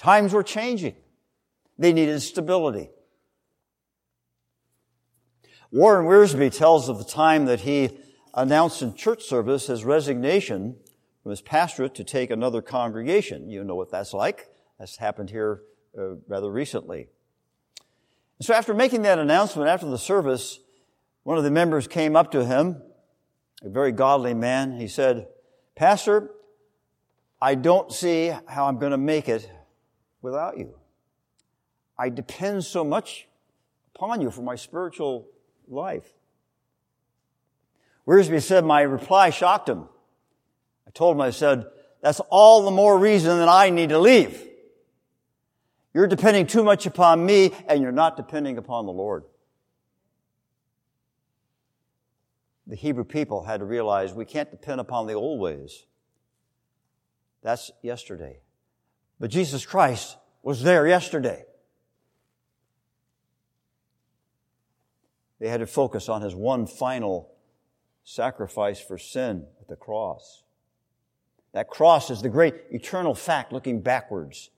Times 0.00 0.32
were 0.32 0.42
changing. 0.42 0.94
They 1.78 1.92
needed 1.92 2.22
stability. 2.22 2.88
Warren 5.70 6.06
Wiersbe 6.06 6.56
tells 6.56 6.88
of 6.88 6.96
the 6.96 7.04
time 7.04 7.44
that 7.44 7.60
he 7.60 7.90
announced 8.32 8.80
in 8.80 8.94
church 8.94 9.22
service 9.22 9.66
his 9.66 9.84
resignation 9.84 10.76
from 11.22 11.28
his 11.28 11.42
pastorate 11.42 11.94
to 11.96 12.04
take 12.04 12.30
another 12.30 12.62
congregation. 12.62 13.50
You 13.50 13.62
know 13.62 13.74
what 13.74 13.90
that's 13.90 14.14
like. 14.14 14.48
That's 14.78 14.96
happened 14.96 15.28
here 15.28 15.60
uh, 15.98 16.14
rather 16.26 16.50
recently. 16.50 17.08
And 18.38 18.46
so 18.46 18.54
after 18.54 18.72
making 18.72 19.02
that 19.02 19.18
announcement 19.18 19.68
after 19.68 19.86
the 19.86 19.98
service, 19.98 20.60
one 21.24 21.36
of 21.36 21.44
the 21.44 21.50
members 21.50 21.86
came 21.86 22.16
up 22.16 22.30
to 22.30 22.46
him, 22.46 22.80
a 23.62 23.68
very 23.68 23.92
godly 23.92 24.32
man. 24.32 24.80
He 24.80 24.88
said, 24.88 25.28
Pastor, 25.76 26.30
I 27.38 27.54
don't 27.54 27.92
see 27.92 28.32
how 28.48 28.64
I'm 28.64 28.78
going 28.78 28.92
to 28.92 28.98
make 28.98 29.28
it 29.28 29.46
without 30.22 30.58
you. 30.58 30.74
I 31.98 32.08
depend 32.08 32.64
so 32.64 32.84
much 32.84 33.26
upon 33.94 34.20
you 34.20 34.30
for 34.30 34.42
my 34.42 34.56
spiritual 34.56 35.28
life. 35.68 36.10
Wiersbe 38.06 38.42
said 38.42 38.64
my 38.64 38.82
reply 38.82 39.30
shocked 39.30 39.68
him. 39.68 39.88
I 40.86 40.90
told 40.90 41.16
him, 41.16 41.20
I 41.20 41.30
said, 41.30 41.66
that's 42.00 42.20
all 42.30 42.64
the 42.64 42.70
more 42.70 42.98
reason 42.98 43.38
that 43.38 43.48
I 43.48 43.70
need 43.70 43.90
to 43.90 43.98
leave. 43.98 44.46
You're 45.92 46.06
depending 46.06 46.46
too 46.46 46.64
much 46.64 46.86
upon 46.86 47.24
me 47.24 47.52
and 47.68 47.82
you're 47.82 47.92
not 47.92 48.16
depending 48.16 48.58
upon 48.58 48.86
the 48.86 48.92
Lord. 48.92 49.24
The 52.66 52.76
Hebrew 52.76 53.04
people 53.04 53.44
had 53.44 53.60
to 53.60 53.66
realize 53.66 54.14
we 54.14 54.24
can't 54.24 54.50
depend 54.50 54.80
upon 54.80 55.06
the 55.06 55.14
old 55.14 55.40
ways. 55.40 55.84
That's 57.42 57.70
yesterday. 57.82 58.40
But 59.20 59.30
Jesus 59.30 59.66
Christ 59.66 60.16
was 60.42 60.62
there 60.62 60.86
yesterday. 60.86 61.44
They 65.38 65.48
had 65.48 65.60
to 65.60 65.66
focus 65.66 66.08
on 66.08 66.22
his 66.22 66.34
one 66.34 66.66
final 66.66 67.30
sacrifice 68.02 68.80
for 68.80 68.96
sin 68.98 69.46
at 69.60 69.68
the 69.68 69.76
cross. 69.76 70.42
That 71.52 71.68
cross 71.68 72.10
is 72.10 72.22
the 72.22 72.28
great 72.28 72.54
eternal 72.70 73.14
fact 73.14 73.52
looking 73.52 73.80
backwards, 73.80 74.50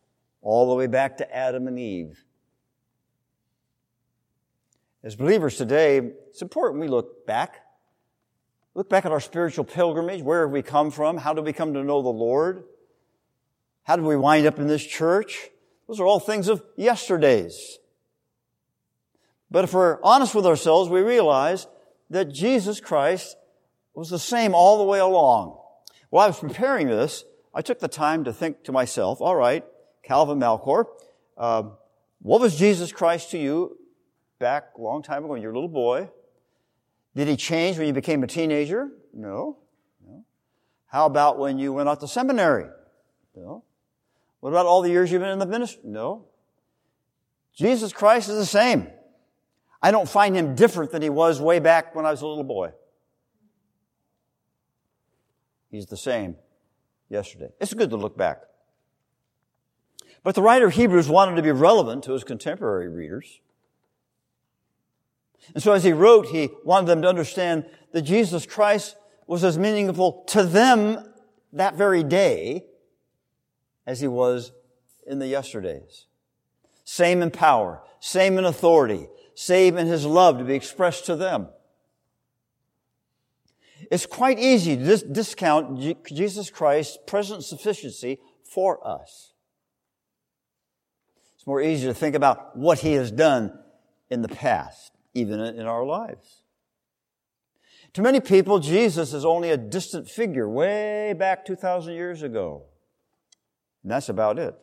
all 0.43 0.69
the 0.69 0.75
way 0.75 0.87
back 0.87 1.17
to 1.19 1.37
Adam 1.37 1.67
and 1.67 1.79
Eve. 1.79 2.25
As 5.03 5.17
believers 5.17 5.57
today, 5.57 5.99
it's 6.29 6.43
important 6.43 6.81
we 6.81 6.89
look 6.89 7.27
back. 7.27 7.65
Look 8.75 8.89
back 8.89 9.05
at 9.05 9.13
our 9.13 9.21
spiritual 9.21 9.65
pilgrimage. 9.65 10.23
Where 10.23 10.43
have 10.43 10.53
we 10.53 10.63
come 10.63 10.91
from? 10.91 11.17
How 11.17 11.35
did 11.35 11.45
we 11.45 11.53
come 11.53 11.75
to 11.75 11.83
know 11.83 12.03
the 12.03 12.09
Lord? 12.09 12.65
How 13.85 13.97
did 13.97 14.05
we 14.05 14.17
wind 14.17 14.47
up 14.47 14.59
in 14.59 14.67
this 14.67 14.85
church? 14.85 15.51
Those 15.89 16.01
are 16.01 16.07
all 16.07 16.21
things 16.21 16.49
of 16.49 16.63
yesterdays. 16.77 17.79
But 19.51 19.65
if 19.65 19.75
we're 19.75 19.99
honest 20.03 20.35
with 20.35 20.47
ourselves, 20.47 20.89
we 20.89 21.01
realize 21.01 21.67
that 22.11 22.33
Jesus 22.33 22.81
Christ 22.81 23.37
was 23.95 24.09
the 24.09 24.19
same 24.19 24.55
all 24.55 24.79
the 24.79 24.85
way 24.85 24.99
along. 24.99 25.59
While 26.11 26.25
I 26.25 26.29
was 26.29 26.39
preparing 26.39 26.87
this, 26.87 27.25
I 27.55 27.61
took 27.61 27.79
the 27.79 27.89
time 27.89 28.25
to 28.25 28.33
think 28.33 28.65
to 28.65 28.73
myself, 28.73 29.21
all 29.21 29.37
right, 29.37 29.65
Calvin 30.03 30.39
Malcor, 30.39 30.87
uh, 31.37 31.65
what 32.21 32.41
was 32.41 32.57
Jesus 32.57 32.93
Christ 32.93 33.31
to 33.33 33.39
you 33.39 33.77
back 34.39 34.69
a 34.79 34.81
long 34.81 35.03
time 35.03 35.25
ago 35.25 35.33
when 35.33 35.43
you 35.43 35.49
were 35.49 35.53
a 35.53 35.57
little 35.57 35.69
boy? 35.69 36.09
Did 37.15 37.29
he 37.29 37.37
change 37.37 37.77
when 37.77 37.87
you 37.87 37.93
became 37.93 38.23
a 38.23 38.27
teenager? 38.27 38.89
No. 39.13 39.59
no. 40.07 40.25
How 40.87 41.07
about 41.07 41.39
when 41.39 41.59
you 41.59 41.73
went 41.73 41.89
out 41.89 42.01
to 42.01 42.09
seminary? 42.09 42.67
No. 43.37 43.65
What 44.43 44.51
about 44.51 44.67
all 44.67 44.83
the 44.83 44.91
years 44.91 45.13
you've 45.13 45.23
been 45.23 45.31
in 45.31 45.39
the 45.39 45.47
ministry? 45.47 45.83
No. 45.85 46.25
Jesus 47.55 47.93
Christ 47.93 48.29
is 48.29 48.39
the 48.39 48.45
same. 48.45 48.89
I 49.81 49.93
don't 49.93 50.09
find 50.09 50.35
him 50.35 50.57
different 50.57 50.91
than 50.91 51.01
he 51.01 51.11
was 51.11 51.41
way 51.41 51.61
back 51.61 51.95
when 51.95 52.05
I 52.05 52.11
was 52.11 52.23
a 52.23 52.27
little 52.27 52.43
boy. 52.43 52.73
He's 55.71 55.87
the 55.87 55.97
same 55.97 56.35
yesterday. 57.09 57.51
It's 57.61 57.73
good 57.73 57.91
to 57.91 57.97
look 57.97 58.17
back. 58.17 58.43
But 60.25 60.35
the 60.35 60.43
writer 60.43 60.67
of 60.67 60.73
Hebrews 60.73 61.09
wanted 61.09 61.37
to 61.37 61.43
be 61.43 61.53
relevant 61.53 62.03
to 62.05 62.13
his 62.13 62.25
contemporary 62.25 62.89
readers. 62.89 63.39
And 65.55 65.63
so 65.63 65.71
as 65.71 65.85
he 65.85 65.93
wrote, 65.93 66.27
he 66.27 66.51
wanted 66.65 66.89
them 66.89 67.03
to 67.03 67.09
understand 67.09 67.67
that 67.93 68.03
Jesus 68.03 68.45
Christ 68.45 68.97
was 69.29 69.45
as 69.45 69.57
meaningful 69.57 70.25
to 70.31 70.43
them 70.43 71.13
that 71.53 71.77
very 71.77 72.03
day 72.03 72.65
as 73.87 74.01
he 74.01 74.09
was 74.09 74.53
in 75.07 75.19
the 75.19 75.27
yesterdays. 75.27 76.07
Same 76.85 77.23
in 77.23 77.31
power, 77.31 77.83
same 78.01 78.39
in 78.39 78.45
authority, 78.45 79.09
same 79.35 79.79
in 79.79 79.87
his 79.87 80.05
love 80.05 80.39
to 80.39 80.45
be 80.45 80.55
expressed 80.55 81.07
to 81.07 81.17
them. 81.17 81.49
It's 83.91 84.07
quite 84.07 84.39
easy 84.39 84.77
to 84.77 84.85
dis- 84.85 85.03
discount 85.03 86.05
Jesus 86.07 86.51
Christ's 86.51 86.99
present 87.07 87.45
sufficiency 87.45 88.19
for 88.45 88.87
us. 88.87 89.33
It's 91.35 91.47
more 91.47 91.61
easy 91.61 91.87
to 91.89 91.95
think 91.95 92.15
about 92.15 92.57
what 92.57 92.79
he 92.79 92.93
has 92.93 93.11
done 93.11 93.59
in 94.11 94.23
the 94.23 94.29
past, 94.29 94.93
even 95.15 95.41
in 95.41 95.67
our 95.67 95.85
lives. 95.85 96.43
To 97.95 98.03
many 98.03 98.21
people, 98.21 98.59
Jesus 98.59 99.13
is 99.13 99.25
only 99.25 99.51
a 99.51 99.57
distant 99.57 100.09
figure 100.09 100.49
way 100.49 101.13
back 101.13 101.45
2,000 101.45 101.95
years 101.95 102.23
ago. 102.23 102.65
And 103.83 103.91
that's 103.91 104.09
about 104.09 104.39
it. 104.39 104.55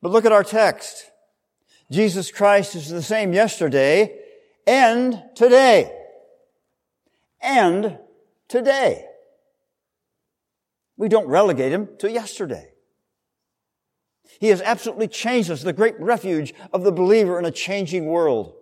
But 0.00 0.12
look 0.12 0.24
at 0.24 0.32
our 0.32 0.44
text. 0.44 1.10
Jesus 1.90 2.30
Christ 2.30 2.74
is 2.74 2.88
the 2.88 3.02
same 3.02 3.32
yesterday 3.32 4.18
and 4.66 5.22
today 5.34 5.92
and 7.40 7.98
today. 8.48 9.06
We 10.96 11.08
don't 11.08 11.26
relegate 11.26 11.72
him 11.72 11.88
to 11.98 12.10
yesterday. 12.10 12.70
He 14.40 14.48
has 14.48 14.62
absolutely 14.62 15.08
changed 15.08 15.50
us, 15.50 15.62
the 15.62 15.72
great 15.72 15.98
refuge 16.00 16.54
of 16.72 16.82
the 16.82 16.92
believer 16.92 17.38
in 17.38 17.44
a 17.44 17.50
changing 17.50 18.06
world. 18.06 18.54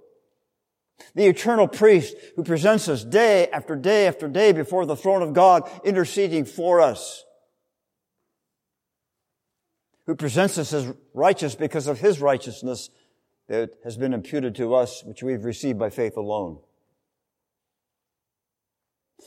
The 1.14 1.26
eternal 1.26 1.66
priest 1.66 2.14
who 2.36 2.44
presents 2.44 2.88
us 2.88 3.04
day 3.04 3.48
after 3.48 3.74
day 3.74 4.06
after 4.06 4.28
day 4.28 4.52
before 4.52 4.86
the 4.86 4.96
throne 4.96 5.22
of 5.22 5.32
God, 5.32 5.68
interceding 5.84 6.44
for 6.44 6.80
us. 6.80 7.24
Who 10.06 10.14
presents 10.14 10.58
us 10.58 10.72
as 10.72 10.92
righteous 11.14 11.54
because 11.54 11.86
of 11.86 12.00
his 12.00 12.20
righteousness 12.20 12.90
that 13.48 13.74
has 13.84 13.96
been 13.96 14.12
imputed 14.12 14.54
to 14.56 14.74
us, 14.74 15.04
which 15.04 15.22
we've 15.22 15.44
received 15.44 15.78
by 15.78 15.90
faith 15.90 16.16
alone. 16.16 16.58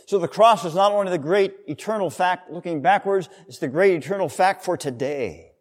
So 0.08 0.20
the 0.20 0.28
cross 0.28 0.66
is 0.66 0.76
not 0.76 0.92
only 0.92 1.12
the 1.12 1.18
great 1.18 1.56
eternal 1.68 2.10
fact 2.10 2.52
looking 2.52 2.82
backwards, 2.82 3.30
it's 3.48 3.60
the 3.60 3.68
great 3.68 3.96
eternal 3.96 4.30
fact 4.30 4.64
for 4.64 4.78
today. 4.78 5.52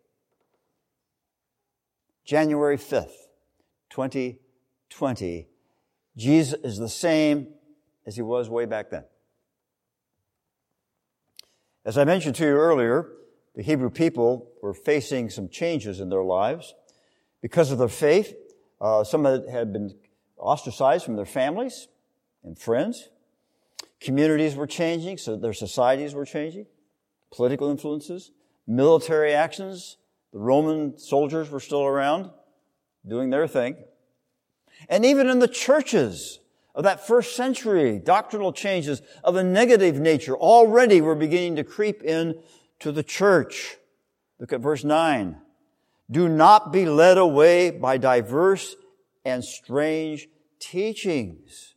January 2.25 2.77
5th, 2.77 3.13
2020. 3.91 5.47
Jesus 6.17 6.59
is 6.63 6.79
the 6.79 6.89
same 6.89 7.49
as 8.07 8.17
he 8.17 8.23
was 8.23 8.49
way 8.49 8.67
back 8.67 8.91
then. 8.91 9.05
As 11.85 11.99
I 11.99 12.05
mentioned 12.05 12.35
to 12.37 12.45
you 12.45 12.53
earlier, 12.53 13.09
the 13.55 13.63
Hebrew 13.63 13.91
people 13.91 14.51
were 14.63 14.75
facing 14.75 15.31
some 15.31 15.49
changes 15.49 16.01
in 16.01 16.09
their 16.09 16.25
lives. 16.25 16.75
Because 17.41 17.71
of 17.71 17.79
their 17.79 17.89
faith, 17.89 18.35
uh, 18.81 19.05
some 19.05 19.25
had 19.25 19.73
been 19.73 19.95
ostracized 20.37 21.05
from 21.05 21.17
their 21.17 21.27
families 21.27 21.89
and 22.43 22.59
friends 22.59 23.09
Communities 24.05 24.55
were 24.55 24.67
changing, 24.67 25.17
so 25.17 25.35
their 25.35 25.55
societies 25.55 26.15
were 26.15 26.27
changing. 26.27 26.67
Political 27.33 27.71
influences, 27.71 28.33
military 28.67 29.33
actions. 29.33 29.97
The 30.35 30.41
Roman 30.41 30.99
soldiers 30.99 31.49
were 31.49 31.59
still 31.59 31.85
around 31.85 32.31
doing 33.09 33.31
their 33.31 33.49
thing. 33.49 33.77
And 34.91 35.07
even 35.07 35.31
in 35.31 35.39
the 35.39 35.49
churches 35.49 36.39
of 36.75 36.85
that 36.85 37.07
first 37.07 37.35
century, 37.35 37.99
doctrinal 37.99 38.53
changes 38.53 39.01
of 39.23 39.37
a 39.37 39.43
negative 39.43 39.99
nature 39.99 40.37
already 40.37 41.01
were 41.01 41.15
beginning 41.15 41.57
to 41.57 41.65
creep 41.65 42.03
in 42.03 42.39
to 42.81 42.93
the 42.93 43.03
church. 43.03 43.77
Look 44.39 44.53
at 44.53 44.61
verse 44.61 44.85
9. 44.85 45.37
Do 46.11 46.29
not 46.29 46.73
be 46.73 46.87
led 46.87 47.19
away 47.19 47.71
by 47.71 47.97
diverse 47.97 48.77
and 49.25 49.45
strange 49.45 50.29
teachings. 50.61 51.75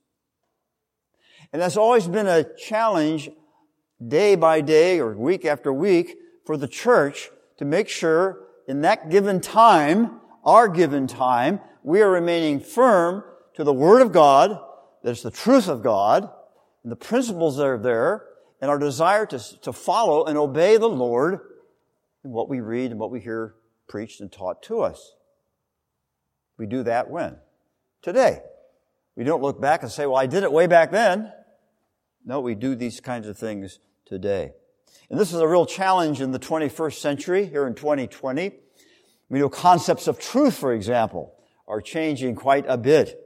And 1.53 1.61
that's 1.61 1.77
always 1.77 2.07
been 2.07 2.27
a 2.27 2.45
challenge 2.57 3.29
day 4.05 4.35
by 4.35 4.61
day 4.61 4.99
or 4.99 5.15
week 5.15 5.45
after 5.45 5.71
week 5.71 6.17
for 6.45 6.57
the 6.57 6.67
church 6.67 7.29
to 7.57 7.65
make 7.65 7.89
sure 7.89 8.43
in 8.67 8.81
that 8.81 9.09
given 9.09 9.39
time, 9.39 10.19
our 10.43 10.67
given 10.67 11.07
time, 11.07 11.61
we 11.83 12.01
are 12.01 12.11
remaining 12.11 12.59
firm 12.59 13.23
to 13.55 13.63
the 13.63 13.73
Word 13.73 14.01
of 14.01 14.11
God, 14.11 14.59
that 15.03 15.11
is 15.11 15.23
the 15.23 15.31
truth 15.31 15.69
of 15.69 15.81
God, 15.81 16.29
and 16.83 16.91
the 16.91 16.97
principles 16.97 17.57
that 17.57 17.65
are 17.65 17.77
there, 17.77 18.25
and 18.61 18.71
our 18.71 18.79
desire 18.79 19.25
to, 19.25 19.39
to 19.61 19.73
follow 19.73 20.25
and 20.25 20.37
obey 20.37 20.77
the 20.77 20.89
Lord 20.89 21.39
in 22.23 22.31
what 22.31 22.49
we 22.49 22.59
read 22.59 22.91
and 22.91 22.99
what 22.99 23.11
we 23.11 23.19
hear 23.19 23.55
preached 23.87 24.19
and 24.19 24.31
taught 24.31 24.61
to 24.63 24.81
us. 24.81 25.13
We 26.57 26.65
do 26.65 26.83
that 26.83 27.09
when? 27.09 27.37
Today. 28.01 28.41
We 29.15 29.23
don't 29.23 29.41
look 29.41 29.59
back 29.59 29.81
and 29.83 29.91
say, 29.91 30.05
well, 30.05 30.17
I 30.17 30.27
did 30.27 30.43
it 30.43 30.51
way 30.51 30.67
back 30.67 30.91
then. 30.91 31.31
No, 32.25 32.39
we 32.41 32.55
do 32.55 32.75
these 32.75 32.99
kinds 32.99 33.27
of 33.27 33.37
things 33.37 33.79
today. 34.05 34.51
And 35.09 35.19
this 35.19 35.33
is 35.33 35.39
a 35.39 35.47
real 35.47 35.65
challenge 35.65 36.21
in 36.21 36.31
the 36.31 36.39
21st 36.39 36.95
century, 36.95 37.45
here 37.45 37.65
in 37.65 37.73
2020. 37.73 38.51
We 39.29 39.39
know 39.39 39.49
concepts 39.49 40.07
of 40.07 40.19
truth, 40.19 40.57
for 40.57 40.73
example, 40.73 41.33
are 41.67 41.81
changing 41.81 42.35
quite 42.35 42.65
a 42.67 42.77
bit. 42.77 43.19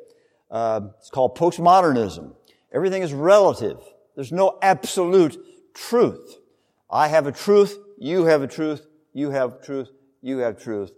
Uh, 0.49 0.81
it's 0.99 1.09
called 1.09 1.37
postmodernism. 1.37 2.35
Everything 2.71 3.01
is 3.01 3.13
relative. 3.13 3.77
There's 4.21 4.31
no 4.31 4.59
absolute 4.61 5.35
truth. 5.73 6.37
I 6.91 7.07
have 7.07 7.25
a 7.25 7.31
truth, 7.31 7.79
you 7.97 8.25
have 8.25 8.43
a 8.43 8.47
truth, 8.47 8.85
you 9.13 9.31
have 9.31 9.63
truth, 9.63 9.89
you 10.21 10.37
have 10.37 10.61
truth. 10.61 10.91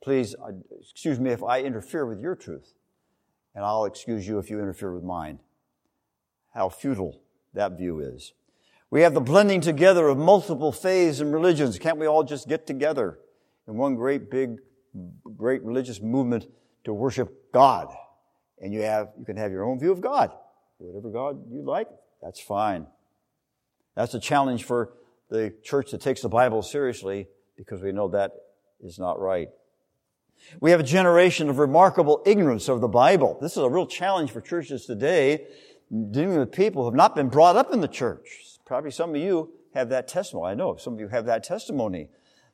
Please, 0.00 0.36
uh, 0.36 0.52
excuse 0.80 1.18
me 1.18 1.30
if 1.30 1.42
I 1.42 1.62
interfere 1.62 2.06
with 2.06 2.20
your 2.20 2.36
truth, 2.36 2.74
and 3.52 3.64
I'll 3.64 3.84
excuse 3.84 4.28
you 4.28 4.38
if 4.38 4.48
you 4.48 4.60
interfere 4.60 4.94
with 4.94 5.02
mine. 5.02 5.40
How 6.54 6.68
futile 6.68 7.20
that 7.52 7.76
view 7.76 7.98
is. 7.98 8.32
We 8.90 9.00
have 9.00 9.12
the 9.12 9.20
blending 9.20 9.60
together 9.60 10.06
of 10.06 10.16
multiple 10.16 10.70
faiths 10.70 11.18
and 11.18 11.34
religions. 11.34 11.80
Can't 11.80 11.98
we 11.98 12.06
all 12.06 12.22
just 12.22 12.48
get 12.48 12.64
together 12.64 13.18
in 13.66 13.76
one 13.76 13.96
great 13.96 14.30
big, 14.30 14.58
great 15.36 15.64
religious 15.64 16.00
movement 16.00 16.46
to 16.84 16.94
worship 16.94 17.50
God? 17.52 17.92
And 18.60 18.72
you 18.72 18.82
have, 18.82 19.08
you 19.18 19.24
can 19.24 19.36
have 19.36 19.50
your 19.50 19.64
own 19.64 19.80
view 19.80 19.90
of 19.90 20.00
God. 20.00 20.30
Whatever 20.78 21.10
God 21.10 21.42
you 21.50 21.64
like, 21.64 21.88
that's 22.22 22.40
fine. 22.40 22.86
That's 23.94 24.14
a 24.14 24.20
challenge 24.20 24.64
for 24.64 24.92
the 25.28 25.54
church 25.62 25.90
that 25.90 26.00
takes 26.00 26.22
the 26.22 26.28
Bible 26.28 26.62
seriously 26.62 27.28
because 27.56 27.82
we 27.82 27.92
know 27.92 28.08
that 28.08 28.32
is 28.80 28.98
not 28.98 29.20
right. 29.20 29.48
We 30.60 30.70
have 30.70 30.80
a 30.80 30.84
generation 30.84 31.48
of 31.48 31.58
remarkable 31.58 32.22
ignorance 32.24 32.68
of 32.68 32.80
the 32.80 32.88
Bible. 32.88 33.38
This 33.40 33.52
is 33.52 33.58
a 33.58 33.68
real 33.68 33.86
challenge 33.86 34.30
for 34.30 34.40
churches 34.40 34.86
today, 34.86 35.46
dealing 35.90 36.38
with 36.38 36.52
people 36.52 36.82
who 36.82 36.86
have 36.86 36.94
not 36.94 37.16
been 37.16 37.28
brought 37.28 37.56
up 37.56 37.72
in 37.72 37.80
the 37.80 37.88
church. 37.88 38.28
Probably 38.64 38.90
some 38.90 39.10
of 39.10 39.16
you 39.16 39.52
have 39.74 39.88
that 39.88 40.08
testimony. 40.08 40.52
I 40.52 40.54
know 40.54 40.76
some 40.76 40.94
of 40.94 41.00
you 41.00 41.08
have 41.08 41.26
that 41.26 41.42
testimony. 41.42 42.08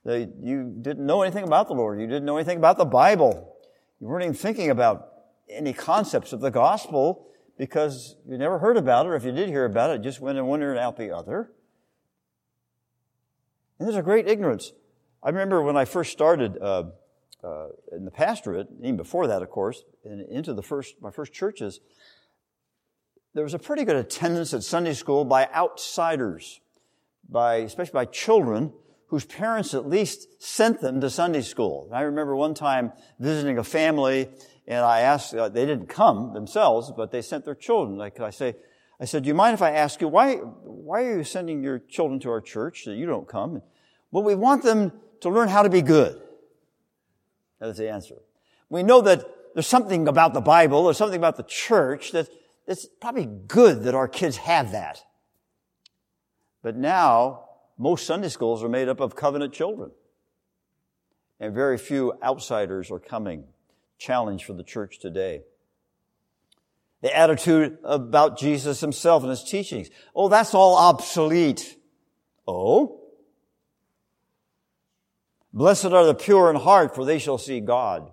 That 0.04 0.34
you 0.42 0.74
didn't 0.80 1.06
know 1.06 1.22
anything 1.22 1.44
about 1.44 1.68
the 1.68 1.74
Lord. 1.74 2.00
You 2.00 2.06
didn't 2.06 2.24
know 2.24 2.36
anything 2.36 2.58
about 2.58 2.76
the 2.76 2.84
Bible. 2.84 3.56
You 4.00 4.06
weren't 4.06 4.24
even 4.24 4.34
thinking 4.34 4.70
about 4.70 5.08
any 5.48 5.72
concepts 5.72 6.32
of 6.32 6.40
the 6.40 6.50
gospel 6.50 7.26
because 7.56 8.16
you 8.26 8.36
never 8.38 8.58
heard 8.58 8.76
about 8.76 9.06
it, 9.06 9.10
or 9.10 9.16
if 9.16 9.24
you 9.24 9.32
did 9.32 9.48
hear 9.48 9.64
about 9.64 9.90
it, 9.90 9.94
it 10.00 10.02
just 10.02 10.20
went 10.20 10.38
in 10.38 10.46
one 10.46 10.62
ear 10.62 10.70
and 10.70 10.78
out 10.78 10.96
the 10.96 11.14
other. 11.14 11.50
And 13.78 13.88
there's 13.88 13.98
a 13.98 14.02
great 14.02 14.28
ignorance. 14.28 14.72
I 15.22 15.28
remember 15.28 15.62
when 15.62 15.76
I 15.76 15.84
first 15.84 16.12
started 16.12 16.58
uh, 16.60 16.84
uh, 17.42 17.68
in 17.92 18.04
the 18.04 18.10
pastorate, 18.10 18.68
even 18.80 18.96
before 18.96 19.26
that, 19.26 19.42
of 19.42 19.50
course, 19.50 19.82
and 20.04 20.20
into 20.28 20.54
the 20.54 20.62
first 20.62 20.96
my 21.00 21.10
first 21.10 21.32
churches, 21.32 21.80
there 23.34 23.44
was 23.44 23.54
a 23.54 23.58
pretty 23.58 23.84
good 23.84 23.96
attendance 23.96 24.54
at 24.54 24.62
Sunday 24.62 24.94
school 24.94 25.24
by 25.24 25.48
outsiders, 25.52 26.60
by, 27.28 27.56
especially 27.56 27.92
by 27.92 28.04
children 28.04 28.72
whose 29.08 29.24
parents 29.24 29.74
at 29.74 29.88
least 29.88 30.42
sent 30.42 30.80
them 30.80 31.00
to 31.00 31.10
Sunday 31.10 31.42
school. 31.42 31.86
And 31.86 31.94
I 31.94 32.02
remember 32.02 32.34
one 32.34 32.54
time 32.54 32.92
visiting 33.18 33.58
a 33.58 33.64
family 33.64 34.28
and 34.66 34.84
I 34.84 35.00
asked, 35.00 35.34
uh, 35.34 35.48
they 35.48 35.66
didn't 35.66 35.88
come 35.88 36.32
themselves, 36.32 36.92
but 36.96 37.10
they 37.10 37.22
sent 37.22 37.44
their 37.44 37.54
children. 37.54 37.98
Like 37.98 38.18
I 38.20 38.30
say, 38.30 38.56
I 38.98 39.04
said, 39.04 39.24
do 39.24 39.28
you 39.28 39.34
mind 39.34 39.54
if 39.54 39.62
I 39.62 39.72
ask 39.72 40.00
you, 40.00 40.08
why, 40.08 40.36
why 40.36 41.04
are 41.04 41.18
you 41.18 41.24
sending 41.24 41.62
your 41.62 41.78
children 41.78 42.20
to 42.20 42.30
our 42.30 42.40
church 42.40 42.84
that 42.86 42.94
you 42.94 43.06
don't 43.06 43.28
come? 43.28 43.60
Well, 44.10 44.22
we 44.22 44.34
want 44.34 44.62
them 44.62 44.92
to 45.20 45.28
learn 45.28 45.48
how 45.48 45.62
to 45.62 45.68
be 45.68 45.82
good. 45.82 46.20
That 47.60 47.68
is 47.68 47.76
the 47.76 47.90
answer. 47.90 48.16
We 48.70 48.82
know 48.82 49.00
that 49.02 49.24
there's 49.54 49.66
something 49.66 50.08
about 50.08 50.34
the 50.34 50.40
Bible, 50.40 50.84
there's 50.84 50.96
something 50.96 51.18
about 51.18 51.36
the 51.36 51.44
church 51.44 52.12
that 52.12 52.28
it's 52.66 52.86
probably 53.00 53.26
good 53.26 53.84
that 53.84 53.94
our 53.94 54.08
kids 54.08 54.38
have 54.38 54.72
that. 54.72 55.02
But 56.62 56.76
now, 56.76 57.44
most 57.76 58.06
Sunday 58.06 58.28
schools 58.28 58.64
are 58.64 58.68
made 58.68 58.88
up 58.88 59.00
of 59.00 59.14
covenant 59.14 59.52
children. 59.52 59.90
And 61.38 61.54
very 61.54 61.76
few 61.76 62.14
outsiders 62.22 62.90
are 62.90 62.98
coming. 62.98 63.44
Challenge 64.04 64.44
for 64.44 64.52
the 64.52 64.62
church 64.62 64.98
today. 64.98 65.44
The 67.00 67.16
attitude 67.16 67.78
about 67.82 68.38
Jesus 68.38 68.80
himself 68.80 69.22
and 69.22 69.30
his 69.30 69.42
teachings. 69.42 69.88
Oh, 70.14 70.28
that's 70.28 70.52
all 70.52 70.76
obsolete. 70.76 71.78
Oh? 72.46 73.00
Blessed 75.54 75.86
are 75.86 76.04
the 76.04 76.14
pure 76.14 76.50
in 76.50 76.56
heart, 76.56 76.94
for 76.94 77.06
they 77.06 77.18
shall 77.18 77.38
see 77.38 77.60
God. 77.60 78.12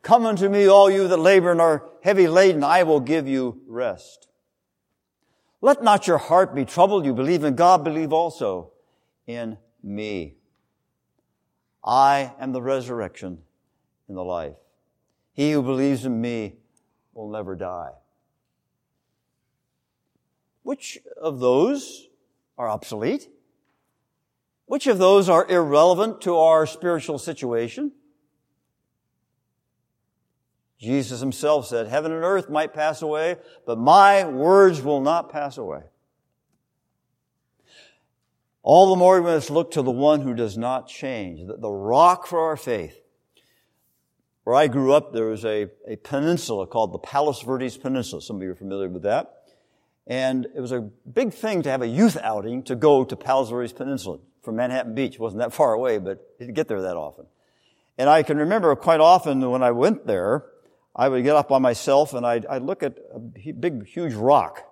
Come 0.00 0.24
unto 0.24 0.48
me, 0.48 0.66
all 0.66 0.88
you 0.88 1.06
that 1.06 1.18
labor 1.18 1.52
and 1.52 1.60
are 1.60 1.84
heavy 2.02 2.28
laden, 2.28 2.64
I 2.64 2.84
will 2.84 3.00
give 3.00 3.28
you 3.28 3.60
rest. 3.66 4.26
Let 5.60 5.82
not 5.82 6.06
your 6.06 6.16
heart 6.16 6.54
be 6.54 6.64
troubled. 6.64 7.04
You 7.04 7.12
believe 7.12 7.44
in 7.44 7.56
God, 7.56 7.84
believe 7.84 8.14
also 8.14 8.72
in 9.26 9.58
me. 9.82 10.36
I 11.84 12.32
am 12.40 12.52
the 12.52 12.62
resurrection 12.62 13.42
and 14.08 14.16
the 14.16 14.24
life. 14.24 14.56
He 15.32 15.52
who 15.52 15.62
believes 15.62 16.04
in 16.04 16.20
me 16.20 16.54
will 17.14 17.30
never 17.30 17.54
die. 17.54 17.92
Which 20.62 20.98
of 21.20 21.40
those 21.40 22.08
are 22.56 22.68
obsolete? 22.68 23.28
Which 24.66 24.86
of 24.86 24.98
those 24.98 25.28
are 25.28 25.46
irrelevant 25.48 26.20
to 26.22 26.36
our 26.36 26.66
spiritual 26.66 27.18
situation? 27.18 27.92
Jesus 30.78 31.20
himself 31.20 31.66
said, 31.66 31.88
heaven 31.88 32.12
and 32.12 32.22
earth 32.22 32.48
might 32.48 32.74
pass 32.74 33.02
away, 33.02 33.36
but 33.66 33.78
my 33.78 34.24
words 34.24 34.82
will 34.82 35.00
not 35.00 35.30
pass 35.30 35.58
away. 35.58 35.82
All 38.62 38.90
the 38.90 38.96
more 38.96 39.20
we 39.20 39.26
must 39.26 39.50
look 39.50 39.70
to 39.72 39.82
the 39.82 39.90
one 39.90 40.20
who 40.20 40.34
does 40.34 40.58
not 40.58 40.86
change, 40.86 41.40
the 41.46 41.70
rock 41.70 42.26
for 42.26 42.40
our 42.40 42.56
faith. 42.56 43.00
Where 44.48 44.56
I 44.56 44.66
grew 44.66 44.94
up, 44.94 45.12
there 45.12 45.26
was 45.26 45.44
a, 45.44 45.68
a 45.86 45.96
peninsula 45.96 46.66
called 46.66 46.94
the 46.94 46.98
Palos 46.98 47.42
Verdes 47.42 47.76
Peninsula. 47.76 48.22
Some 48.22 48.36
of 48.36 48.42
you 48.42 48.52
are 48.52 48.54
familiar 48.54 48.88
with 48.88 49.02
that. 49.02 49.42
And 50.06 50.46
it 50.56 50.60
was 50.60 50.72
a 50.72 50.80
big 50.80 51.34
thing 51.34 51.60
to 51.64 51.70
have 51.70 51.82
a 51.82 51.86
youth 51.86 52.16
outing 52.22 52.62
to 52.62 52.74
go 52.74 53.04
to 53.04 53.14
Palos 53.14 53.50
Verdes 53.50 53.74
Peninsula 53.74 54.20
from 54.40 54.56
Manhattan 54.56 54.94
Beach. 54.94 55.16
It 55.16 55.20
wasn't 55.20 55.40
that 55.40 55.52
far 55.52 55.74
away, 55.74 55.98
but 55.98 56.38
didn't 56.38 56.54
get 56.54 56.66
there 56.66 56.80
that 56.80 56.96
often. 56.96 57.26
And 57.98 58.08
I 58.08 58.22
can 58.22 58.38
remember 58.38 58.74
quite 58.74 59.00
often 59.00 59.50
when 59.50 59.62
I 59.62 59.70
went 59.70 60.06
there, 60.06 60.46
I 60.96 61.10
would 61.10 61.24
get 61.24 61.36
up 61.36 61.50
by 61.50 61.58
myself 61.58 62.14
and 62.14 62.24
I'd, 62.24 62.46
I'd 62.46 62.62
look 62.62 62.82
at 62.82 62.96
a 63.14 63.18
big, 63.18 63.86
huge 63.86 64.14
rock. 64.14 64.62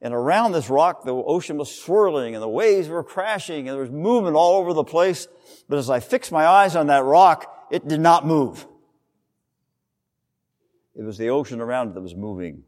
And 0.00 0.14
around 0.14 0.52
this 0.52 0.70
rock, 0.70 1.04
the 1.04 1.12
ocean 1.12 1.58
was 1.58 1.70
swirling 1.70 2.34
and 2.34 2.42
the 2.42 2.48
waves 2.48 2.88
were 2.88 3.04
crashing 3.04 3.68
and 3.68 3.74
there 3.74 3.82
was 3.82 3.90
movement 3.90 4.36
all 4.36 4.54
over 4.54 4.72
the 4.72 4.84
place. 4.84 5.28
But 5.68 5.76
as 5.76 5.90
I 5.90 6.00
fixed 6.00 6.32
my 6.32 6.46
eyes 6.46 6.74
on 6.74 6.86
that 6.86 7.04
rock, 7.04 7.68
it 7.70 7.86
did 7.86 8.00
not 8.00 8.26
move. 8.26 8.66
It 10.98 11.04
was 11.04 11.16
the 11.16 11.30
ocean 11.30 11.60
around 11.60 11.90
it 11.90 11.94
that 11.94 12.00
was 12.00 12.16
moving. 12.16 12.64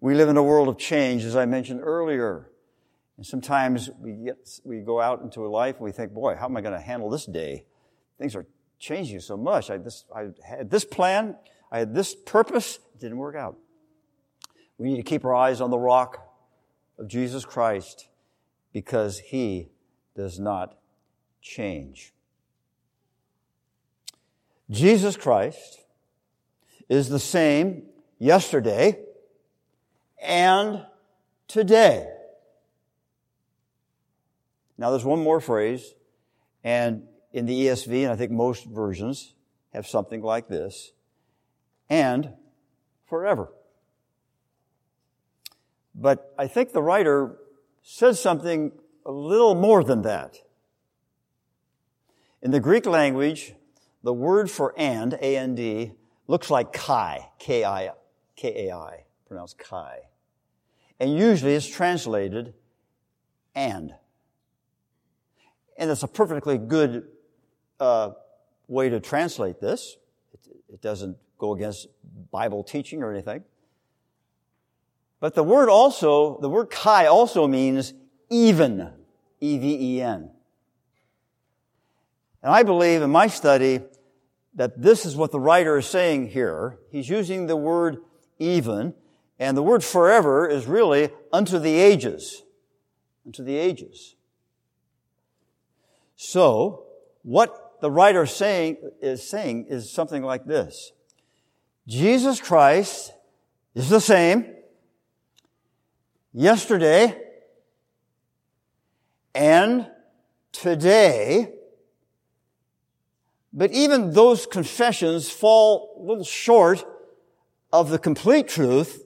We 0.00 0.14
live 0.14 0.28
in 0.28 0.36
a 0.36 0.42
world 0.42 0.68
of 0.68 0.76
change, 0.76 1.24
as 1.24 1.34
I 1.34 1.46
mentioned 1.46 1.80
earlier. 1.82 2.50
And 3.16 3.24
sometimes 3.24 3.88
we 3.98 4.12
get, 4.12 4.36
we 4.64 4.80
go 4.80 5.00
out 5.00 5.22
into 5.22 5.46
a 5.46 5.48
life 5.48 5.76
and 5.76 5.84
we 5.84 5.92
think, 5.92 6.12
boy, 6.12 6.36
how 6.36 6.44
am 6.44 6.56
I 6.58 6.60
going 6.60 6.74
to 6.74 6.80
handle 6.80 7.08
this 7.08 7.24
day? 7.24 7.64
Things 8.18 8.36
are 8.36 8.46
changing 8.78 9.20
so 9.20 9.34
much. 9.34 9.70
I, 9.70 9.78
this, 9.78 10.04
I 10.14 10.26
had 10.46 10.70
this 10.70 10.84
plan, 10.84 11.36
I 11.72 11.78
had 11.78 11.94
this 11.94 12.14
purpose, 12.14 12.78
it 12.94 13.00
didn't 13.00 13.16
work 13.16 13.34
out. 13.34 13.56
We 14.76 14.90
need 14.90 14.96
to 14.96 15.02
keep 15.02 15.24
our 15.24 15.34
eyes 15.34 15.62
on 15.62 15.70
the 15.70 15.78
rock 15.78 16.18
of 16.98 17.08
Jesus 17.08 17.46
Christ 17.46 18.08
because 18.74 19.20
he 19.20 19.70
does 20.14 20.38
not 20.38 20.76
change. 21.40 22.12
Jesus 24.68 25.16
Christ 25.16 25.83
is 26.88 27.08
the 27.08 27.18
same 27.18 27.84
yesterday 28.18 28.98
and 30.22 30.84
today. 31.48 32.08
Now 34.76 34.90
there's 34.90 35.04
one 35.04 35.22
more 35.22 35.40
phrase, 35.40 35.94
and 36.62 37.04
in 37.32 37.46
the 37.46 37.66
ESV, 37.66 38.04
and 38.04 38.12
I 38.12 38.16
think 38.16 38.32
most 38.32 38.64
versions 38.64 39.34
have 39.72 39.86
something 39.86 40.22
like 40.22 40.48
this, 40.48 40.92
and 41.88 42.32
forever. 43.06 43.52
But 45.94 46.34
I 46.38 46.46
think 46.48 46.72
the 46.72 46.82
writer 46.82 47.36
says 47.82 48.20
something 48.20 48.72
a 49.06 49.12
little 49.12 49.54
more 49.54 49.84
than 49.84 50.02
that. 50.02 50.38
In 52.42 52.50
the 52.50 52.60
Greek 52.60 52.86
language, 52.86 53.54
the 54.02 54.12
word 54.12 54.50
for 54.50 54.74
and, 54.76 55.14
A-N-D, 55.14 55.92
looks 56.26 56.50
like 56.50 56.72
kai, 56.72 57.28
K-I, 57.38 57.90
K-A-I, 58.36 59.04
pronounced 59.26 59.58
kai. 59.58 60.00
And 61.00 61.16
usually 61.16 61.54
it's 61.54 61.66
translated 61.66 62.54
and. 63.54 63.94
And 65.76 65.90
it's 65.90 66.02
a 66.02 66.08
perfectly 66.08 66.56
good 66.56 67.08
uh, 67.80 68.12
way 68.68 68.88
to 68.88 69.00
translate 69.00 69.60
this. 69.60 69.96
It, 70.32 70.40
it 70.74 70.80
doesn't 70.80 71.16
go 71.38 71.52
against 71.52 71.88
Bible 72.30 72.62
teaching 72.62 73.02
or 73.02 73.12
anything. 73.12 73.44
But 75.20 75.34
the 75.34 75.42
word 75.42 75.68
also, 75.68 76.38
the 76.40 76.48
word 76.48 76.70
kai 76.70 77.06
also 77.06 77.46
means 77.46 77.92
even, 78.30 78.92
E-V-E-N. 79.40 80.30
And 82.42 82.52
I 82.52 82.62
believe 82.62 83.02
in 83.02 83.10
my 83.10 83.26
study 83.26 83.80
that 84.54 84.80
this 84.80 85.04
is 85.04 85.16
what 85.16 85.32
the 85.32 85.40
writer 85.40 85.78
is 85.78 85.86
saying 85.86 86.28
here. 86.28 86.78
He's 86.90 87.08
using 87.08 87.46
the 87.46 87.56
word 87.56 87.98
even, 88.38 88.94
and 89.38 89.56
the 89.56 89.62
word 89.62 89.82
forever 89.82 90.48
is 90.48 90.66
really 90.66 91.10
unto 91.32 91.58
the 91.58 91.74
ages. 91.74 92.42
Unto 93.26 93.42
the 93.42 93.56
ages. 93.56 94.14
So, 96.16 96.84
what 97.22 97.80
the 97.80 97.90
writer 97.90 98.26
saying 98.26 98.76
is 99.00 99.28
saying 99.28 99.66
is 99.68 99.90
something 99.90 100.22
like 100.22 100.44
this. 100.44 100.92
Jesus 101.86 102.40
Christ 102.40 103.12
is 103.74 103.88
the 103.88 104.00
same 104.00 104.54
yesterday 106.32 107.20
and 109.34 109.90
today 110.52 111.52
but 113.56 113.70
even 113.70 114.12
those 114.12 114.46
confessions 114.46 115.30
fall 115.30 115.96
a 115.96 116.02
little 116.02 116.24
short 116.24 116.84
of 117.72 117.88
the 117.88 118.00
complete 118.00 118.48
truth. 118.48 119.04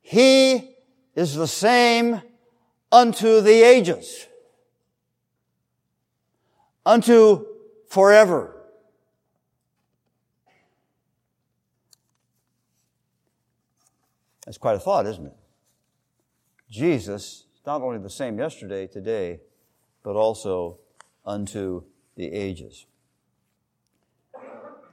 He 0.00 0.76
is 1.16 1.34
the 1.34 1.48
same 1.48 2.22
unto 2.92 3.40
the 3.40 3.62
ages, 3.62 4.28
unto 6.86 7.46
forever. 7.88 8.56
That's 14.46 14.58
quite 14.58 14.76
a 14.76 14.80
thought, 14.80 15.06
isn't 15.06 15.26
it? 15.26 15.36
Jesus 16.70 17.46
not 17.66 17.82
only 17.82 17.98
the 17.98 18.10
same 18.10 18.38
yesterday, 18.38 18.86
today, 18.86 19.40
but 20.02 20.16
also 20.16 20.78
unto 21.26 21.82
the 22.16 22.32
ages. 22.32 22.86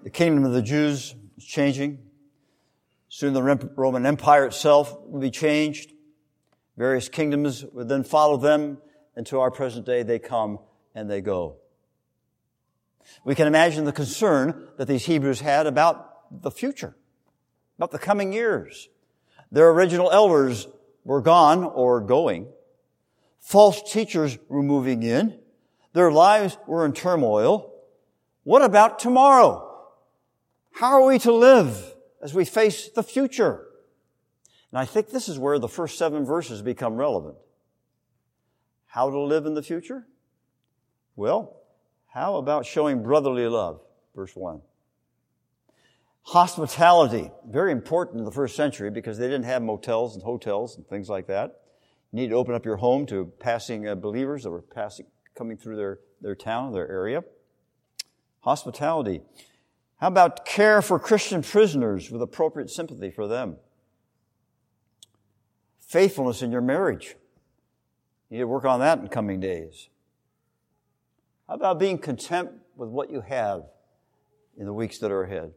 The 0.07 0.11
kingdom 0.11 0.45
of 0.45 0.53
the 0.53 0.61
Jews 0.61 1.15
is 1.37 1.43
changing. 1.43 1.99
Soon 3.09 3.33
the 3.33 3.43
Roman 3.75 4.05
Empire 4.05 4.45
itself 4.45 4.97
will 5.05 5.19
be 5.19 5.29
changed. 5.29 5.91
Various 6.77 7.09
kingdoms 7.09 7.65
would 7.73 7.89
then 7.89 8.05
follow 8.05 8.37
them, 8.37 8.77
and 9.17 9.27
to 9.27 9.41
our 9.41 9.51
present 9.51 9.85
day 9.85 10.03
they 10.03 10.17
come 10.17 10.59
and 10.95 11.11
they 11.11 11.19
go. 11.19 11.57
We 13.25 13.35
can 13.35 13.47
imagine 13.47 13.83
the 13.83 13.91
concern 13.91 14.69
that 14.77 14.87
these 14.87 15.05
Hebrews 15.05 15.41
had 15.41 15.67
about 15.67 16.41
the 16.41 16.51
future, 16.51 16.95
about 17.77 17.91
the 17.91 17.99
coming 17.99 18.31
years. 18.31 18.87
Their 19.51 19.71
original 19.71 20.09
elders 20.09 20.69
were 21.03 21.19
gone 21.19 21.65
or 21.65 21.99
going. 21.99 22.47
False 23.41 23.91
teachers 23.91 24.37
were 24.47 24.63
moving 24.63 25.03
in. 25.03 25.37
Their 25.91 26.13
lives 26.13 26.57
were 26.65 26.85
in 26.85 26.93
turmoil. 26.93 27.73
What 28.45 28.61
about 28.61 28.99
tomorrow? 28.99 29.66
How 30.77 30.91
are 30.91 31.07
we 31.07 31.17
to 31.19 31.33
live 31.33 31.95
as 32.21 32.35
we 32.35 32.45
face 32.45 32.89
the 32.89 33.01
future? 33.01 33.65
And 34.71 34.77
I 34.77 34.85
think 34.85 35.09
this 35.09 35.27
is 35.27 35.39
where 35.39 35.57
the 35.57 35.67
first 35.67 35.97
seven 35.97 36.23
verses 36.23 36.61
become 36.61 36.97
relevant. 36.97 37.35
How 38.85 39.09
to 39.09 39.19
live 39.19 39.47
in 39.47 39.55
the 39.55 39.63
future? 39.63 40.05
Well, 41.15 41.57
how 42.13 42.35
about 42.35 42.67
showing 42.67 43.01
brotherly 43.01 43.47
love? 43.47 43.81
Verse 44.15 44.35
1. 44.35 44.61
Hospitality, 46.21 47.31
very 47.49 47.71
important 47.71 48.19
in 48.19 48.25
the 48.25 48.31
first 48.31 48.55
century 48.55 48.91
because 48.91 49.17
they 49.17 49.27
didn't 49.27 49.45
have 49.45 49.63
motels 49.63 50.13
and 50.13 50.23
hotels 50.23 50.77
and 50.77 50.85
things 50.87 51.09
like 51.09 51.25
that. 51.25 51.61
You 52.11 52.21
need 52.21 52.29
to 52.29 52.35
open 52.35 52.53
up 52.53 52.65
your 52.65 52.77
home 52.77 53.07
to 53.07 53.33
passing 53.39 53.87
uh, 53.87 53.95
believers 53.95 54.43
that 54.43 54.51
were 54.51 54.61
passing, 54.61 55.07
coming 55.33 55.57
through 55.57 55.77
their, 55.77 55.99
their 56.21 56.35
town, 56.35 56.71
their 56.71 56.87
area. 56.87 57.23
Hospitality. 58.41 59.21
How 59.97 60.07
about 60.07 60.45
care 60.45 60.81
for 60.81 60.99
Christian 60.99 61.41
prisoners 61.41 62.11
with 62.11 62.21
appropriate 62.21 62.69
sympathy 62.69 63.09
for 63.09 63.27
them? 63.27 63.57
Faithfulness 65.81 66.41
in 66.41 66.51
your 66.51 66.61
marriage. 66.61 67.15
You 68.29 68.37
need 68.37 68.41
to 68.41 68.47
work 68.47 68.65
on 68.65 68.79
that 68.81 68.99
in 68.99 69.07
coming 69.07 69.39
days. 69.39 69.89
How 71.47 71.55
about 71.55 71.79
being 71.79 71.97
content 71.97 72.49
with 72.75 72.89
what 72.89 73.09
you 73.09 73.21
have 73.21 73.63
in 74.57 74.65
the 74.65 74.73
weeks 74.73 74.99
that 74.99 75.11
are 75.11 75.23
ahead? 75.23 75.53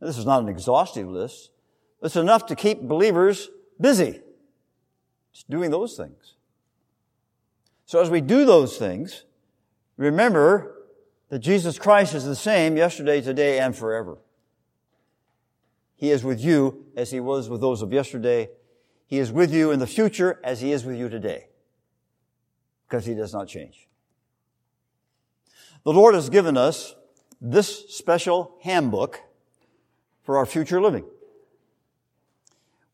Now, 0.00 0.06
this 0.06 0.16
is 0.16 0.24
not 0.24 0.42
an 0.42 0.48
exhaustive 0.48 1.08
list. 1.08 1.50
It's 2.02 2.16
enough 2.16 2.46
to 2.46 2.54
keep 2.54 2.80
believers 2.80 3.50
busy. 3.80 4.20
Just 5.32 5.50
doing 5.50 5.70
those 5.70 5.96
things. 5.96 6.34
So 7.84 8.00
as 8.00 8.08
we 8.08 8.20
do 8.20 8.44
those 8.44 8.78
things, 8.78 9.24
remember 9.96 10.75
that 11.28 11.40
Jesus 11.40 11.78
Christ 11.78 12.14
is 12.14 12.24
the 12.24 12.36
same 12.36 12.76
yesterday, 12.76 13.20
today, 13.20 13.58
and 13.58 13.74
forever. 13.76 14.18
He 15.96 16.10
is 16.10 16.22
with 16.22 16.40
you 16.40 16.86
as 16.96 17.10
he 17.10 17.20
was 17.20 17.48
with 17.48 17.60
those 17.60 17.82
of 17.82 17.92
yesterday. 17.92 18.50
He 19.06 19.18
is 19.18 19.32
with 19.32 19.52
you 19.52 19.70
in 19.70 19.78
the 19.78 19.86
future 19.86 20.40
as 20.44 20.60
he 20.60 20.72
is 20.72 20.84
with 20.84 20.96
you 20.96 21.08
today. 21.08 21.48
Because 22.86 23.06
he 23.06 23.14
does 23.14 23.32
not 23.32 23.48
change. 23.48 23.88
The 25.84 25.92
Lord 25.92 26.14
has 26.14 26.28
given 26.28 26.56
us 26.56 26.94
this 27.40 27.94
special 27.94 28.56
handbook 28.62 29.20
for 30.22 30.36
our 30.36 30.46
future 30.46 30.80
living. 30.80 31.04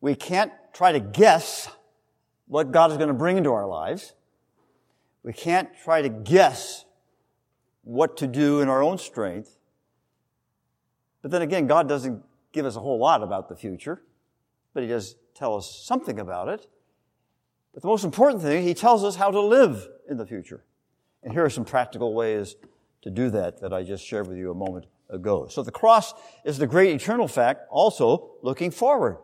We 0.01 0.14
can't 0.14 0.53
try 0.73 0.92
to 0.92 1.01
guess 1.01 1.68
what 2.47 2.71
God 2.71 2.90
is 2.90 2.97
going 2.97 3.09
to 3.09 3.14
bring 3.14 3.37
into 3.37 3.53
our 3.53 3.66
lives. 3.66 4.12
We 5.23 5.33
can't 5.33 5.68
try 5.83 6.03
to 6.03 6.09
guess 6.09 6.85
what 7.83 8.16
to 8.18 8.27
do 8.27 8.61
in 8.61 8.68
our 8.68 8.83
own 8.83 8.99
strength. 8.99 9.59
But 11.21 11.31
then 11.31 11.42
again, 11.42 11.66
God 11.66 11.88
doesn't 11.88 12.23
give 12.53 12.66
us 12.66 12.77
a 12.77 12.81
whole 12.81 12.99
lot 12.99 13.23
about 13.23 13.49
the 13.49 13.57
future, 13.57 14.03
but 14.75 14.83
He 14.83 14.88
does 14.88 15.16
tell 15.35 15.57
us 15.57 15.85
something 15.85 16.18
about 16.18 16.49
it. 16.49 16.66
But 17.73 17.83
the 17.83 17.88
most 17.88 18.05
important 18.05 18.42
thing, 18.42 18.62
He 18.64 18.75
tells 18.75 19.05
us 19.05 19.16
how 19.16 19.31
to 19.31 19.40
live 19.40 19.88
in 20.09 20.16
the 20.16 20.27
future. 20.27 20.64
And 21.23 21.33
here 21.33 21.45
are 21.45 21.51
some 21.51 21.64
practical 21.64 22.14
ways 22.14 22.57
to 23.03 23.11
do 23.11 23.31
that 23.31 23.61
that 23.61 23.73
I 23.73 23.83
just 23.83 24.05
shared 24.05 24.27
with 24.27 24.37
you 24.37 24.51
a 24.51 24.55
moment 24.55 24.87
ago. 25.09 25.47
So 25.49 25.62
the 25.62 25.71
cross 25.71 26.14
is 26.45 26.59
the 26.59 26.66
great 26.66 26.95
eternal 26.95 27.29
fact, 27.29 27.62
also 27.71 28.33
looking 28.42 28.71
forward. 28.71 29.18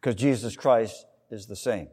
Because 0.00 0.14
Jesus 0.14 0.56
Christ 0.56 1.06
is 1.30 1.46
the 1.46 1.56
same. 1.56 1.88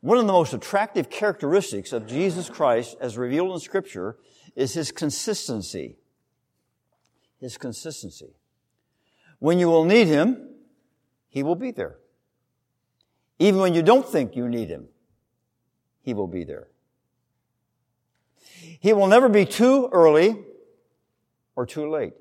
One 0.00 0.18
of 0.18 0.26
the 0.26 0.32
most 0.32 0.52
attractive 0.52 1.10
characteristics 1.10 1.92
of 1.92 2.06
Jesus 2.06 2.50
Christ 2.50 2.96
as 3.00 3.16
revealed 3.16 3.52
in 3.52 3.60
scripture 3.60 4.16
is 4.56 4.74
his 4.74 4.90
consistency. 4.90 5.96
His 7.40 7.56
consistency. 7.56 8.34
When 9.38 9.58
you 9.58 9.68
will 9.68 9.84
need 9.84 10.06
him, 10.06 10.50
he 11.28 11.42
will 11.42 11.54
be 11.54 11.70
there. 11.70 11.98
Even 13.38 13.60
when 13.60 13.74
you 13.74 13.82
don't 13.82 14.06
think 14.06 14.36
you 14.36 14.48
need 14.48 14.68
him, 14.68 14.88
he 16.02 16.14
will 16.14 16.28
be 16.28 16.44
there. 16.44 16.68
He 18.80 18.92
will 18.92 19.06
never 19.06 19.28
be 19.28 19.46
too 19.46 19.88
early 19.92 20.36
or 21.56 21.66
too 21.66 21.90
late. 21.90 22.14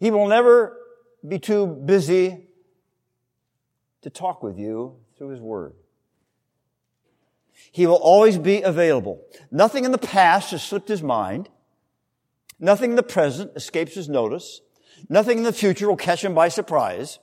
He 0.00 0.10
will 0.10 0.26
never 0.26 0.78
be 1.26 1.38
too 1.38 1.66
busy 1.66 2.48
to 4.02 4.10
talk 4.10 4.42
with 4.42 4.58
you 4.58 4.96
through 5.16 5.28
His 5.28 5.40
Word. 5.40 5.74
He 7.70 7.86
will 7.86 7.96
always 7.96 8.38
be 8.38 8.62
available. 8.62 9.24
Nothing 9.50 9.84
in 9.84 9.92
the 9.92 9.98
past 9.98 10.50
has 10.50 10.62
slipped 10.62 10.88
His 10.88 11.02
mind. 11.02 11.48
Nothing 12.58 12.90
in 12.90 12.96
the 12.96 13.02
present 13.02 13.52
escapes 13.56 13.94
His 13.94 14.08
notice. 14.08 14.60
Nothing 15.08 15.38
in 15.38 15.44
the 15.44 15.52
future 15.52 15.88
will 15.88 15.96
catch 15.96 16.24
Him 16.24 16.34
by 16.34 16.48
surprise. 16.48 17.18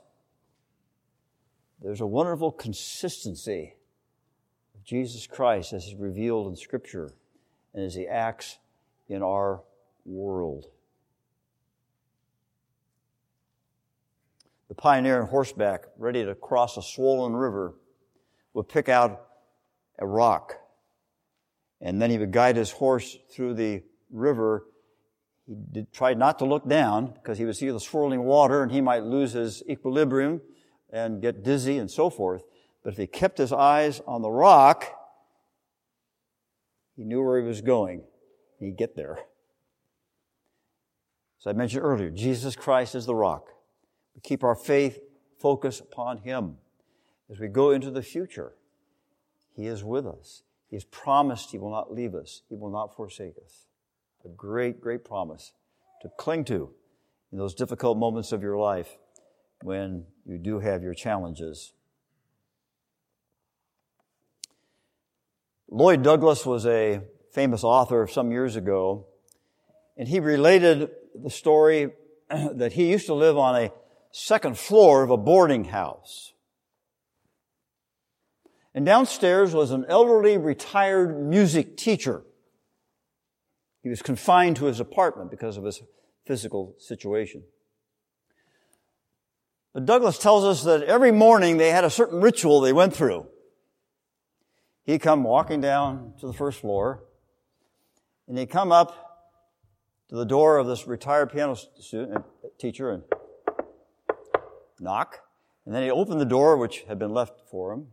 There's 1.82 2.02
a 2.02 2.08
wonderful 2.08 2.52
consistency 2.52 3.76
of 4.76 4.84
Jesus 4.84 5.28
Christ 5.28 5.74
as 5.74 5.86
He's 5.86 5.96
revealed 5.96 6.48
in 6.48 6.56
Scripture 6.56 7.14
and 7.74 7.86
as 7.86 7.96
He 7.96 8.08
acts 8.08 8.58
in 9.08 9.24
our 9.24 9.62
world. 10.06 10.68
The 14.70 14.76
pioneer 14.76 15.22
on 15.22 15.28
horseback, 15.28 15.86
ready 15.98 16.24
to 16.24 16.36
cross 16.36 16.78
a 16.78 16.84
swollen 16.84 17.36
river, 17.36 17.76
would 18.54 18.70
pick 18.70 18.88
out 18.88 19.26
a 19.98 20.06
rock, 20.06 20.56
and 21.82 22.02
then 22.02 22.12
he 22.12 22.18
would 22.18 22.32
guide 22.32 22.56
his 22.56 22.72
horse 22.72 23.18
through 23.32 23.56
the 23.56 23.84
river. 24.12 24.66
He 25.48 25.56
did, 25.72 25.92
tried 25.92 26.20
not 26.20 26.40
to 26.40 26.46
look 26.46 26.68
down 26.68 27.08
because 27.08 27.40
he 27.40 27.46
would 27.46 27.56
see 27.56 27.70
the 27.70 27.80
swirling 27.80 28.24
water 28.24 28.62
and 28.62 28.72
he 28.72 28.82
might 28.82 29.04
lose 29.04 29.34
his 29.34 29.64
equilibrium 29.68 30.42
and 30.92 31.22
get 31.22 31.44
dizzy 31.44 31.78
and 31.78 31.90
so 31.90 32.10
forth. 32.10 32.44
But 32.84 32.94
if 32.94 32.98
he 32.98 33.08
kept 33.08 33.38
his 33.38 33.52
eyes 33.52 34.02
on 34.06 34.22
the 34.22 34.30
rock, 34.30 34.86
he 36.96 37.04
knew 37.04 37.24
where 37.24 37.42
he 37.42 37.48
was 37.48 37.62
going. 37.62 38.04
He'd 38.60 38.78
get 38.78 38.96
there. 38.96 39.20
As 41.40 41.48
I 41.48 41.54
mentioned 41.54 41.84
earlier, 41.84 42.10
Jesus 42.10 42.56
Christ 42.56 42.94
is 42.94 43.06
the 43.06 43.16
rock. 43.16 43.48
Keep 44.24 44.44
our 44.44 44.56
faith 44.56 45.00
focused 45.40 45.82
upon 45.82 46.20
Him. 46.20 46.58
As 47.32 47.40
we 47.40 47.48
go 47.48 47.72
into 47.72 47.92
the 47.92 48.02
future, 48.02 48.54
He 49.56 49.68
is 49.68 49.84
with 49.84 50.06
us. 50.06 50.44
He 50.70 50.76
has 50.76 50.84
promised 50.84 51.52
He 51.52 51.58
will 51.58 51.72
not 51.72 51.94
leave 51.94 52.16
us. 52.16 52.42
He 52.50 52.56
will 52.56 52.72
not 52.72 52.96
forsake 52.96 53.36
us. 53.44 53.66
A 54.26 54.30
great, 54.30 54.82
great 54.82 55.06
promise 55.06 55.54
to 56.02 56.10
cling 56.18 56.46
to 56.46 56.72
in 57.32 57.38
those 57.38 57.54
difficult 57.54 57.98
moments 57.98 58.32
of 58.32 58.42
your 58.42 58.58
life 58.58 58.98
when 59.62 60.06
you 60.26 60.38
do 60.38 60.60
have 60.60 60.84
your 60.84 60.94
challenges. 60.94 61.74
Lloyd 65.70 66.02
Douglas 66.02 66.46
was 66.46 66.66
a 66.66 67.02
famous 67.32 67.64
author 67.64 68.08
some 68.08 68.32
years 68.32 68.56
ago, 68.56 69.06
and 69.98 70.08
he 70.08 70.20
related 70.20 70.90
the 71.16 71.30
story 71.30 71.92
that 72.30 72.74
he 72.74 72.90
used 72.90 73.06
to 73.06 73.14
live 73.14 73.38
on 73.38 73.56
a 73.56 73.72
second 74.12 74.58
floor 74.58 75.04
of 75.04 75.10
a 75.10 75.18
boarding 75.18 75.66
house. 75.66 76.34
And 78.74 78.86
downstairs 78.86 79.54
was 79.54 79.72
an 79.72 79.86
elderly 79.88 80.38
retired 80.38 81.22
music 81.22 81.78
teacher. 81.78 82.24
He 83.82 83.90
was 83.90 84.02
confined 84.02 84.58
to 84.58 84.66
his 84.66 84.80
apartment 84.80 85.32
because 85.32 85.58
of 85.58 85.64
his 85.64 85.82
physical 86.26 86.76
situation. 86.78 87.44
But 89.74 89.86
Douglas 89.86 90.18
tells 90.18 90.44
us 90.46 90.64
that 90.64 90.84
every 90.84 91.12
morning 91.12 91.58
they 91.58 91.70
had 91.72 91.84
a 91.84 91.90
certain 91.90 92.22
ritual 92.22 92.62
they 92.62 92.74
went 92.74 92.96
through. 92.96 93.28
He'd 94.86 95.02
come 95.02 95.24
walking 95.24 95.62
down 95.62 96.14
to 96.20 96.28
the 96.28 96.34
first 96.34 96.62
floor, 96.62 97.04
and 98.28 98.38
he'd 98.38 98.50
come 98.50 98.72
up 98.72 99.10
to 100.10 100.16
the 100.16 100.26
door 100.26 100.58
of 100.58 100.68
this 100.68 100.88
retired 100.88 101.32
piano 101.32 101.56
student, 101.56 102.18
uh, 102.18 102.48
teacher 102.58 102.92
and 102.92 103.04
knock. 104.82 105.20
And 105.66 105.76
then 105.76 105.84
he 105.84 105.92
opened 105.92 106.20
the 106.20 106.26
door, 106.26 106.58
which 106.58 106.84
had 106.88 106.98
been 106.98 107.14
left 107.14 107.42
for 107.50 107.74
him. 107.74 107.88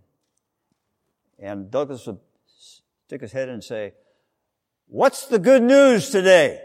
And 1.38 1.70
Douglas 1.70 2.06
would 2.06 2.18
stick 2.46 3.20
his 3.20 3.32
head 3.32 3.48
in 3.48 3.54
and 3.54 3.64
say, 3.64 3.92
What's 4.88 5.26
the 5.26 5.38
good 5.38 5.62
news 5.62 6.10
today? 6.10 6.60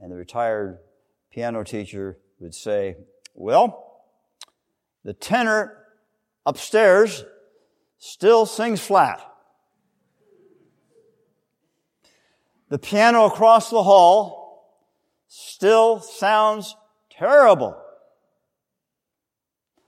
And 0.00 0.12
the 0.12 0.16
retired 0.16 0.78
piano 1.32 1.64
teacher 1.64 2.18
would 2.40 2.54
say, 2.54 2.96
Well, 3.34 4.02
the 5.04 5.12
tenor 5.14 5.76
upstairs 6.44 7.24
still 7.98 8.46
sings 8.46 8.80
flat. 8.80 9.24
The 12.68 12.78
piano 12.78 13.24
across 13.24 13.70
the 13.70 13.82
hall 13.82 14.37
still 15.28 16.00
sounds 16.00 16.74
terrible. 17.10 17.76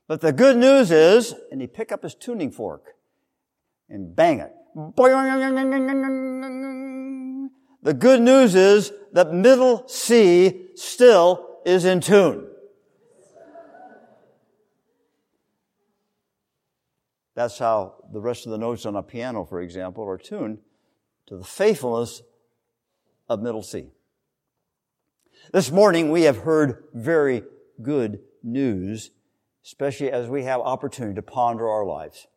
But 0.06 0.20
the 0.20 0.32
good 0.32 0.56
news 0.56 0.90
is, 0.90 1.34
and 1.50 1.60
he 1.60 1.66
pick 1.66 1.90
up 1.92 2.02
his 2.02 2.14
tuning 2.14 2.50
fork 2.50 2.94
and 3.88 4.14
bang 4.14 4.40
it. 4.40 4.52
The 7.82 7.94
good 7.94 8.20
news 8.20 8.54
is 8.54 8.92
that 9.12 9.32
middle 9.32 9.88
C 9.88 10.68
still 10.74 11.60
is 11.64 11.84
in 11.84 12.00
tune. 12.00 12.46
That's 17.34 17.58
how 17.58 17.94
the 18.12 18.20
rest 18.20 18.44
of 18.44 18.52
the 18.52 18.58
notes 18.58 18.84
on 18.84 18.96
a 18.96 19.02
piano, 19.02 19.44
for 19.44 19.62
example, 19.62 20.04
are 20.04 20.18
tuned 20.18 20.58
to 21.26 21.36
the 21.36 21.44
faithfulness 21.44 22.22
of 23.28 23.40
Middle 23.40 23.62
C. 23.62 23.92
This 25.52 25.70
morning 25.72 26.10
we 26.10 26.22
have 26.22 26.38
heard 26.38 26.84
very 26.94 27.42
good 27.82 28.20
news, 28.42 29.10
especially 29.64 30.10
as 30.10 30.28
we 30.28 30.44
have 30.44 30.60
opportunity 30.60 31.14
to 31.16 31.22
ponder 31.22 31.68
our 31.68 31.84
lives. 31.84 32.28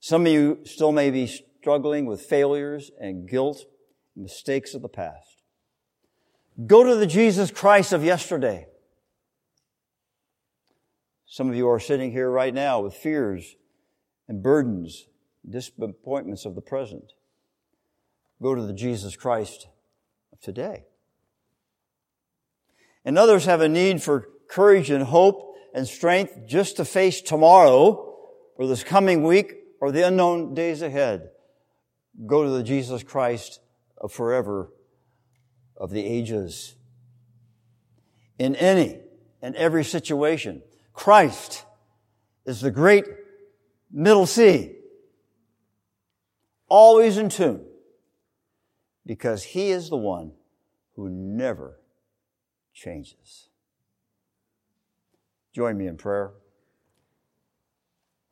Some 0.00 0.26
of 0.26 0.32
you 0.32 0.58
still 0.64 0.92
may 0.92 1.10
be 1.10 1.26
struggling 1.26 2.04
with 2.04 2.20
failures 2.20 2.90
and 3.00 3.28
guilt, 3.28 3.64
and 4.14 4.24
mistakes 4.24 4.74
of 4.74 4.82
the 4.82 4.88
past. 4.88 5.42
Go 6.66 6.84
to 6.84 6.94
the 6.94 7.06
Jesus 7.06 7.50
Christ 7.50 7.92
of 7.92 8.04
yesterday. 8.04 8.66
Some 11.26 11.48
of 11.48 11.56
you 11.56 11.68
are 11.68 11.80
sitting 11.80 12.12
here 12.12 12.30
right 12.30 12.54
now 12.54 12.80
with 12.80 12.94
fears 12.94 13.56
and 14.28 14.42
burdens, 14.42 15.06
disappointments 15.48 16.44
of 16.44 16.54
the 16.54 16.60
present. 16.60 17.12
Go 18.42 18.54
to 18.54 18.62
the 18.62 18.72
Jesus 18.72 19.16
Christ 19.16 19.68
of 20.32 20.40
today. 20.40 20.84
And 23.06 23.16
others 23.16 23.44
have 23.44 23.60
a 23.60 23.68
need 23.68 24.02
for 24.02 24.28
courage 24.48 24.90
and 24.90 25.04
hope 25.04 25.56
and 25.72 25.86
strength 25.86 26.46
just 26.46 26.76
to 26.76 26.84
face 26.84 27.22
tomorrow 27.22 28.14
or 28.56 28.66
this 28.66 28.82
coming 28.82 29.22
week 29.22 29.54
or 29.80 29.92
the 29.92 30.06
unknown 30.06 30.54
days 30.54 30.82
ahead. 30.82 31.30
Go 32.26 32.42
to 32.42 32.50
the 32.50 32.64
Jesus 32.64 33.04
Christ 33.04 33.60
of 33.96 34.12
forever, 34.12 34.72
of 35.76 35.90
the 35.90 36.04
ages. 36.04 36.74
In 38.38 38.56
any 38.56 38.98
and 39.40 39.54
every 39.54 39.84
situation, 39.84 40.62
Christ 40.92 41.64
is 42.44 42.60
the 42.60 42.72
great 42.72 43.04
middle 43.92 44.26
C, 44.26 44.74
always 46.68 47.18
in 47.18 47.28
tune 47.28 47.64
because 49.04 49.44
He 49.44 49.70
is 49.70 49.90
the 49.90 49.96
one 49.96 50.32
who 50.96 51.08
never 51.08 51.78
changes. 52.76 53.48
Join 55.52 55.78
me 55.78 55.86
in 55.86 55.96
prayer. 55.96 56.32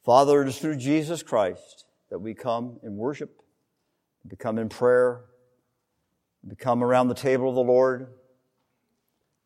Father, 0.05 0.43
it 0.43 0.49
is 0.49 0.59
through 0.59 0.77
Jesus 0.77 1.23
Christ 1.23 1.87
that 2.11 2.19
we 2.19 2.35
come 2.35 2.79
in 2.83 2.97
worship, 2.97 3.41
we 4.31 4.37
come 4.37 4.59
in 4.59 4.69
prayer, 4.69 5.23
we 6.47 6.55
come 6.55 6.85
around 6.85 7.09
the 7.09 7.15
table 7.15 7.49
of 7.49 7.55
the 7.55 7.63
Lord, 7.63 8.09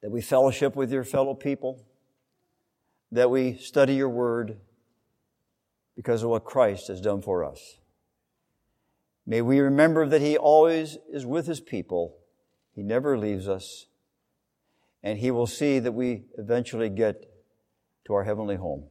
that 0.02 0.11
we 0.11 0.20
fellowship 0.20 0.74
with 0.74 0.90
your 0.90 1.04
fellow 1.04 1.34
people, 1.34 1.87
that 3.12 3.30
we 3.30 3.56
study 3.56 3.94
your 3.94 4.08
word 4.08 4.58
because 5.94 6.24
of 6.24 6.30
what 6.30 6.44
Christ 6.44 6.88
has 6.88 7.00
done 7.00 7.22
for 7.22 7.44
us. 7.44 7.78
May 9.24 9.42
we 9.42 9.61
remember 9.61 10.06
that 10.08 10.20
He 10.20 10.37
always 10.37 10.98
is 11.12 11.24
with 11.24 11.46
His 11.46 11.61
people. 11.61 12.16
He 12.72 12.82
never 12.82 13.16
leaves 13.16 13.48
us. 13.48 13.87
And 15.02 15.18
He 15.18 15.30
will 15.30 15.46
see 15.46 15.78
that 15.78 15.92
we 15.92 16.24
eventually 16.37 16.88
get 16.88 17.24
to 18.06 18.14
our 18.14 18.24
heavenly 18.24 18.56
home. 18.56 18.84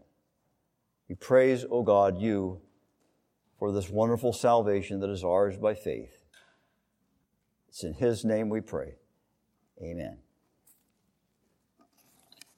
We 1.10 1.16
praise, 1.16 1.66
O 1.70 1.84
God, 1.84 2.20
you 2.20 2.62
for 3.60 3.72
this 3.72 3.90
wonderful 3.90 4.34
salvation 4.34 5.00
that 5.00 5.10
is 5.10 5.24
ours 5.24 5.58
by 5.58 5.74
faith. 5.74 6.24
It's 7.70 7.84
in 7.84 7.94
His 7.94 8.24
name 8.24 8.50
we 8.50 8.62
pray. 8.62 8.96
Amen. 9.82 10.20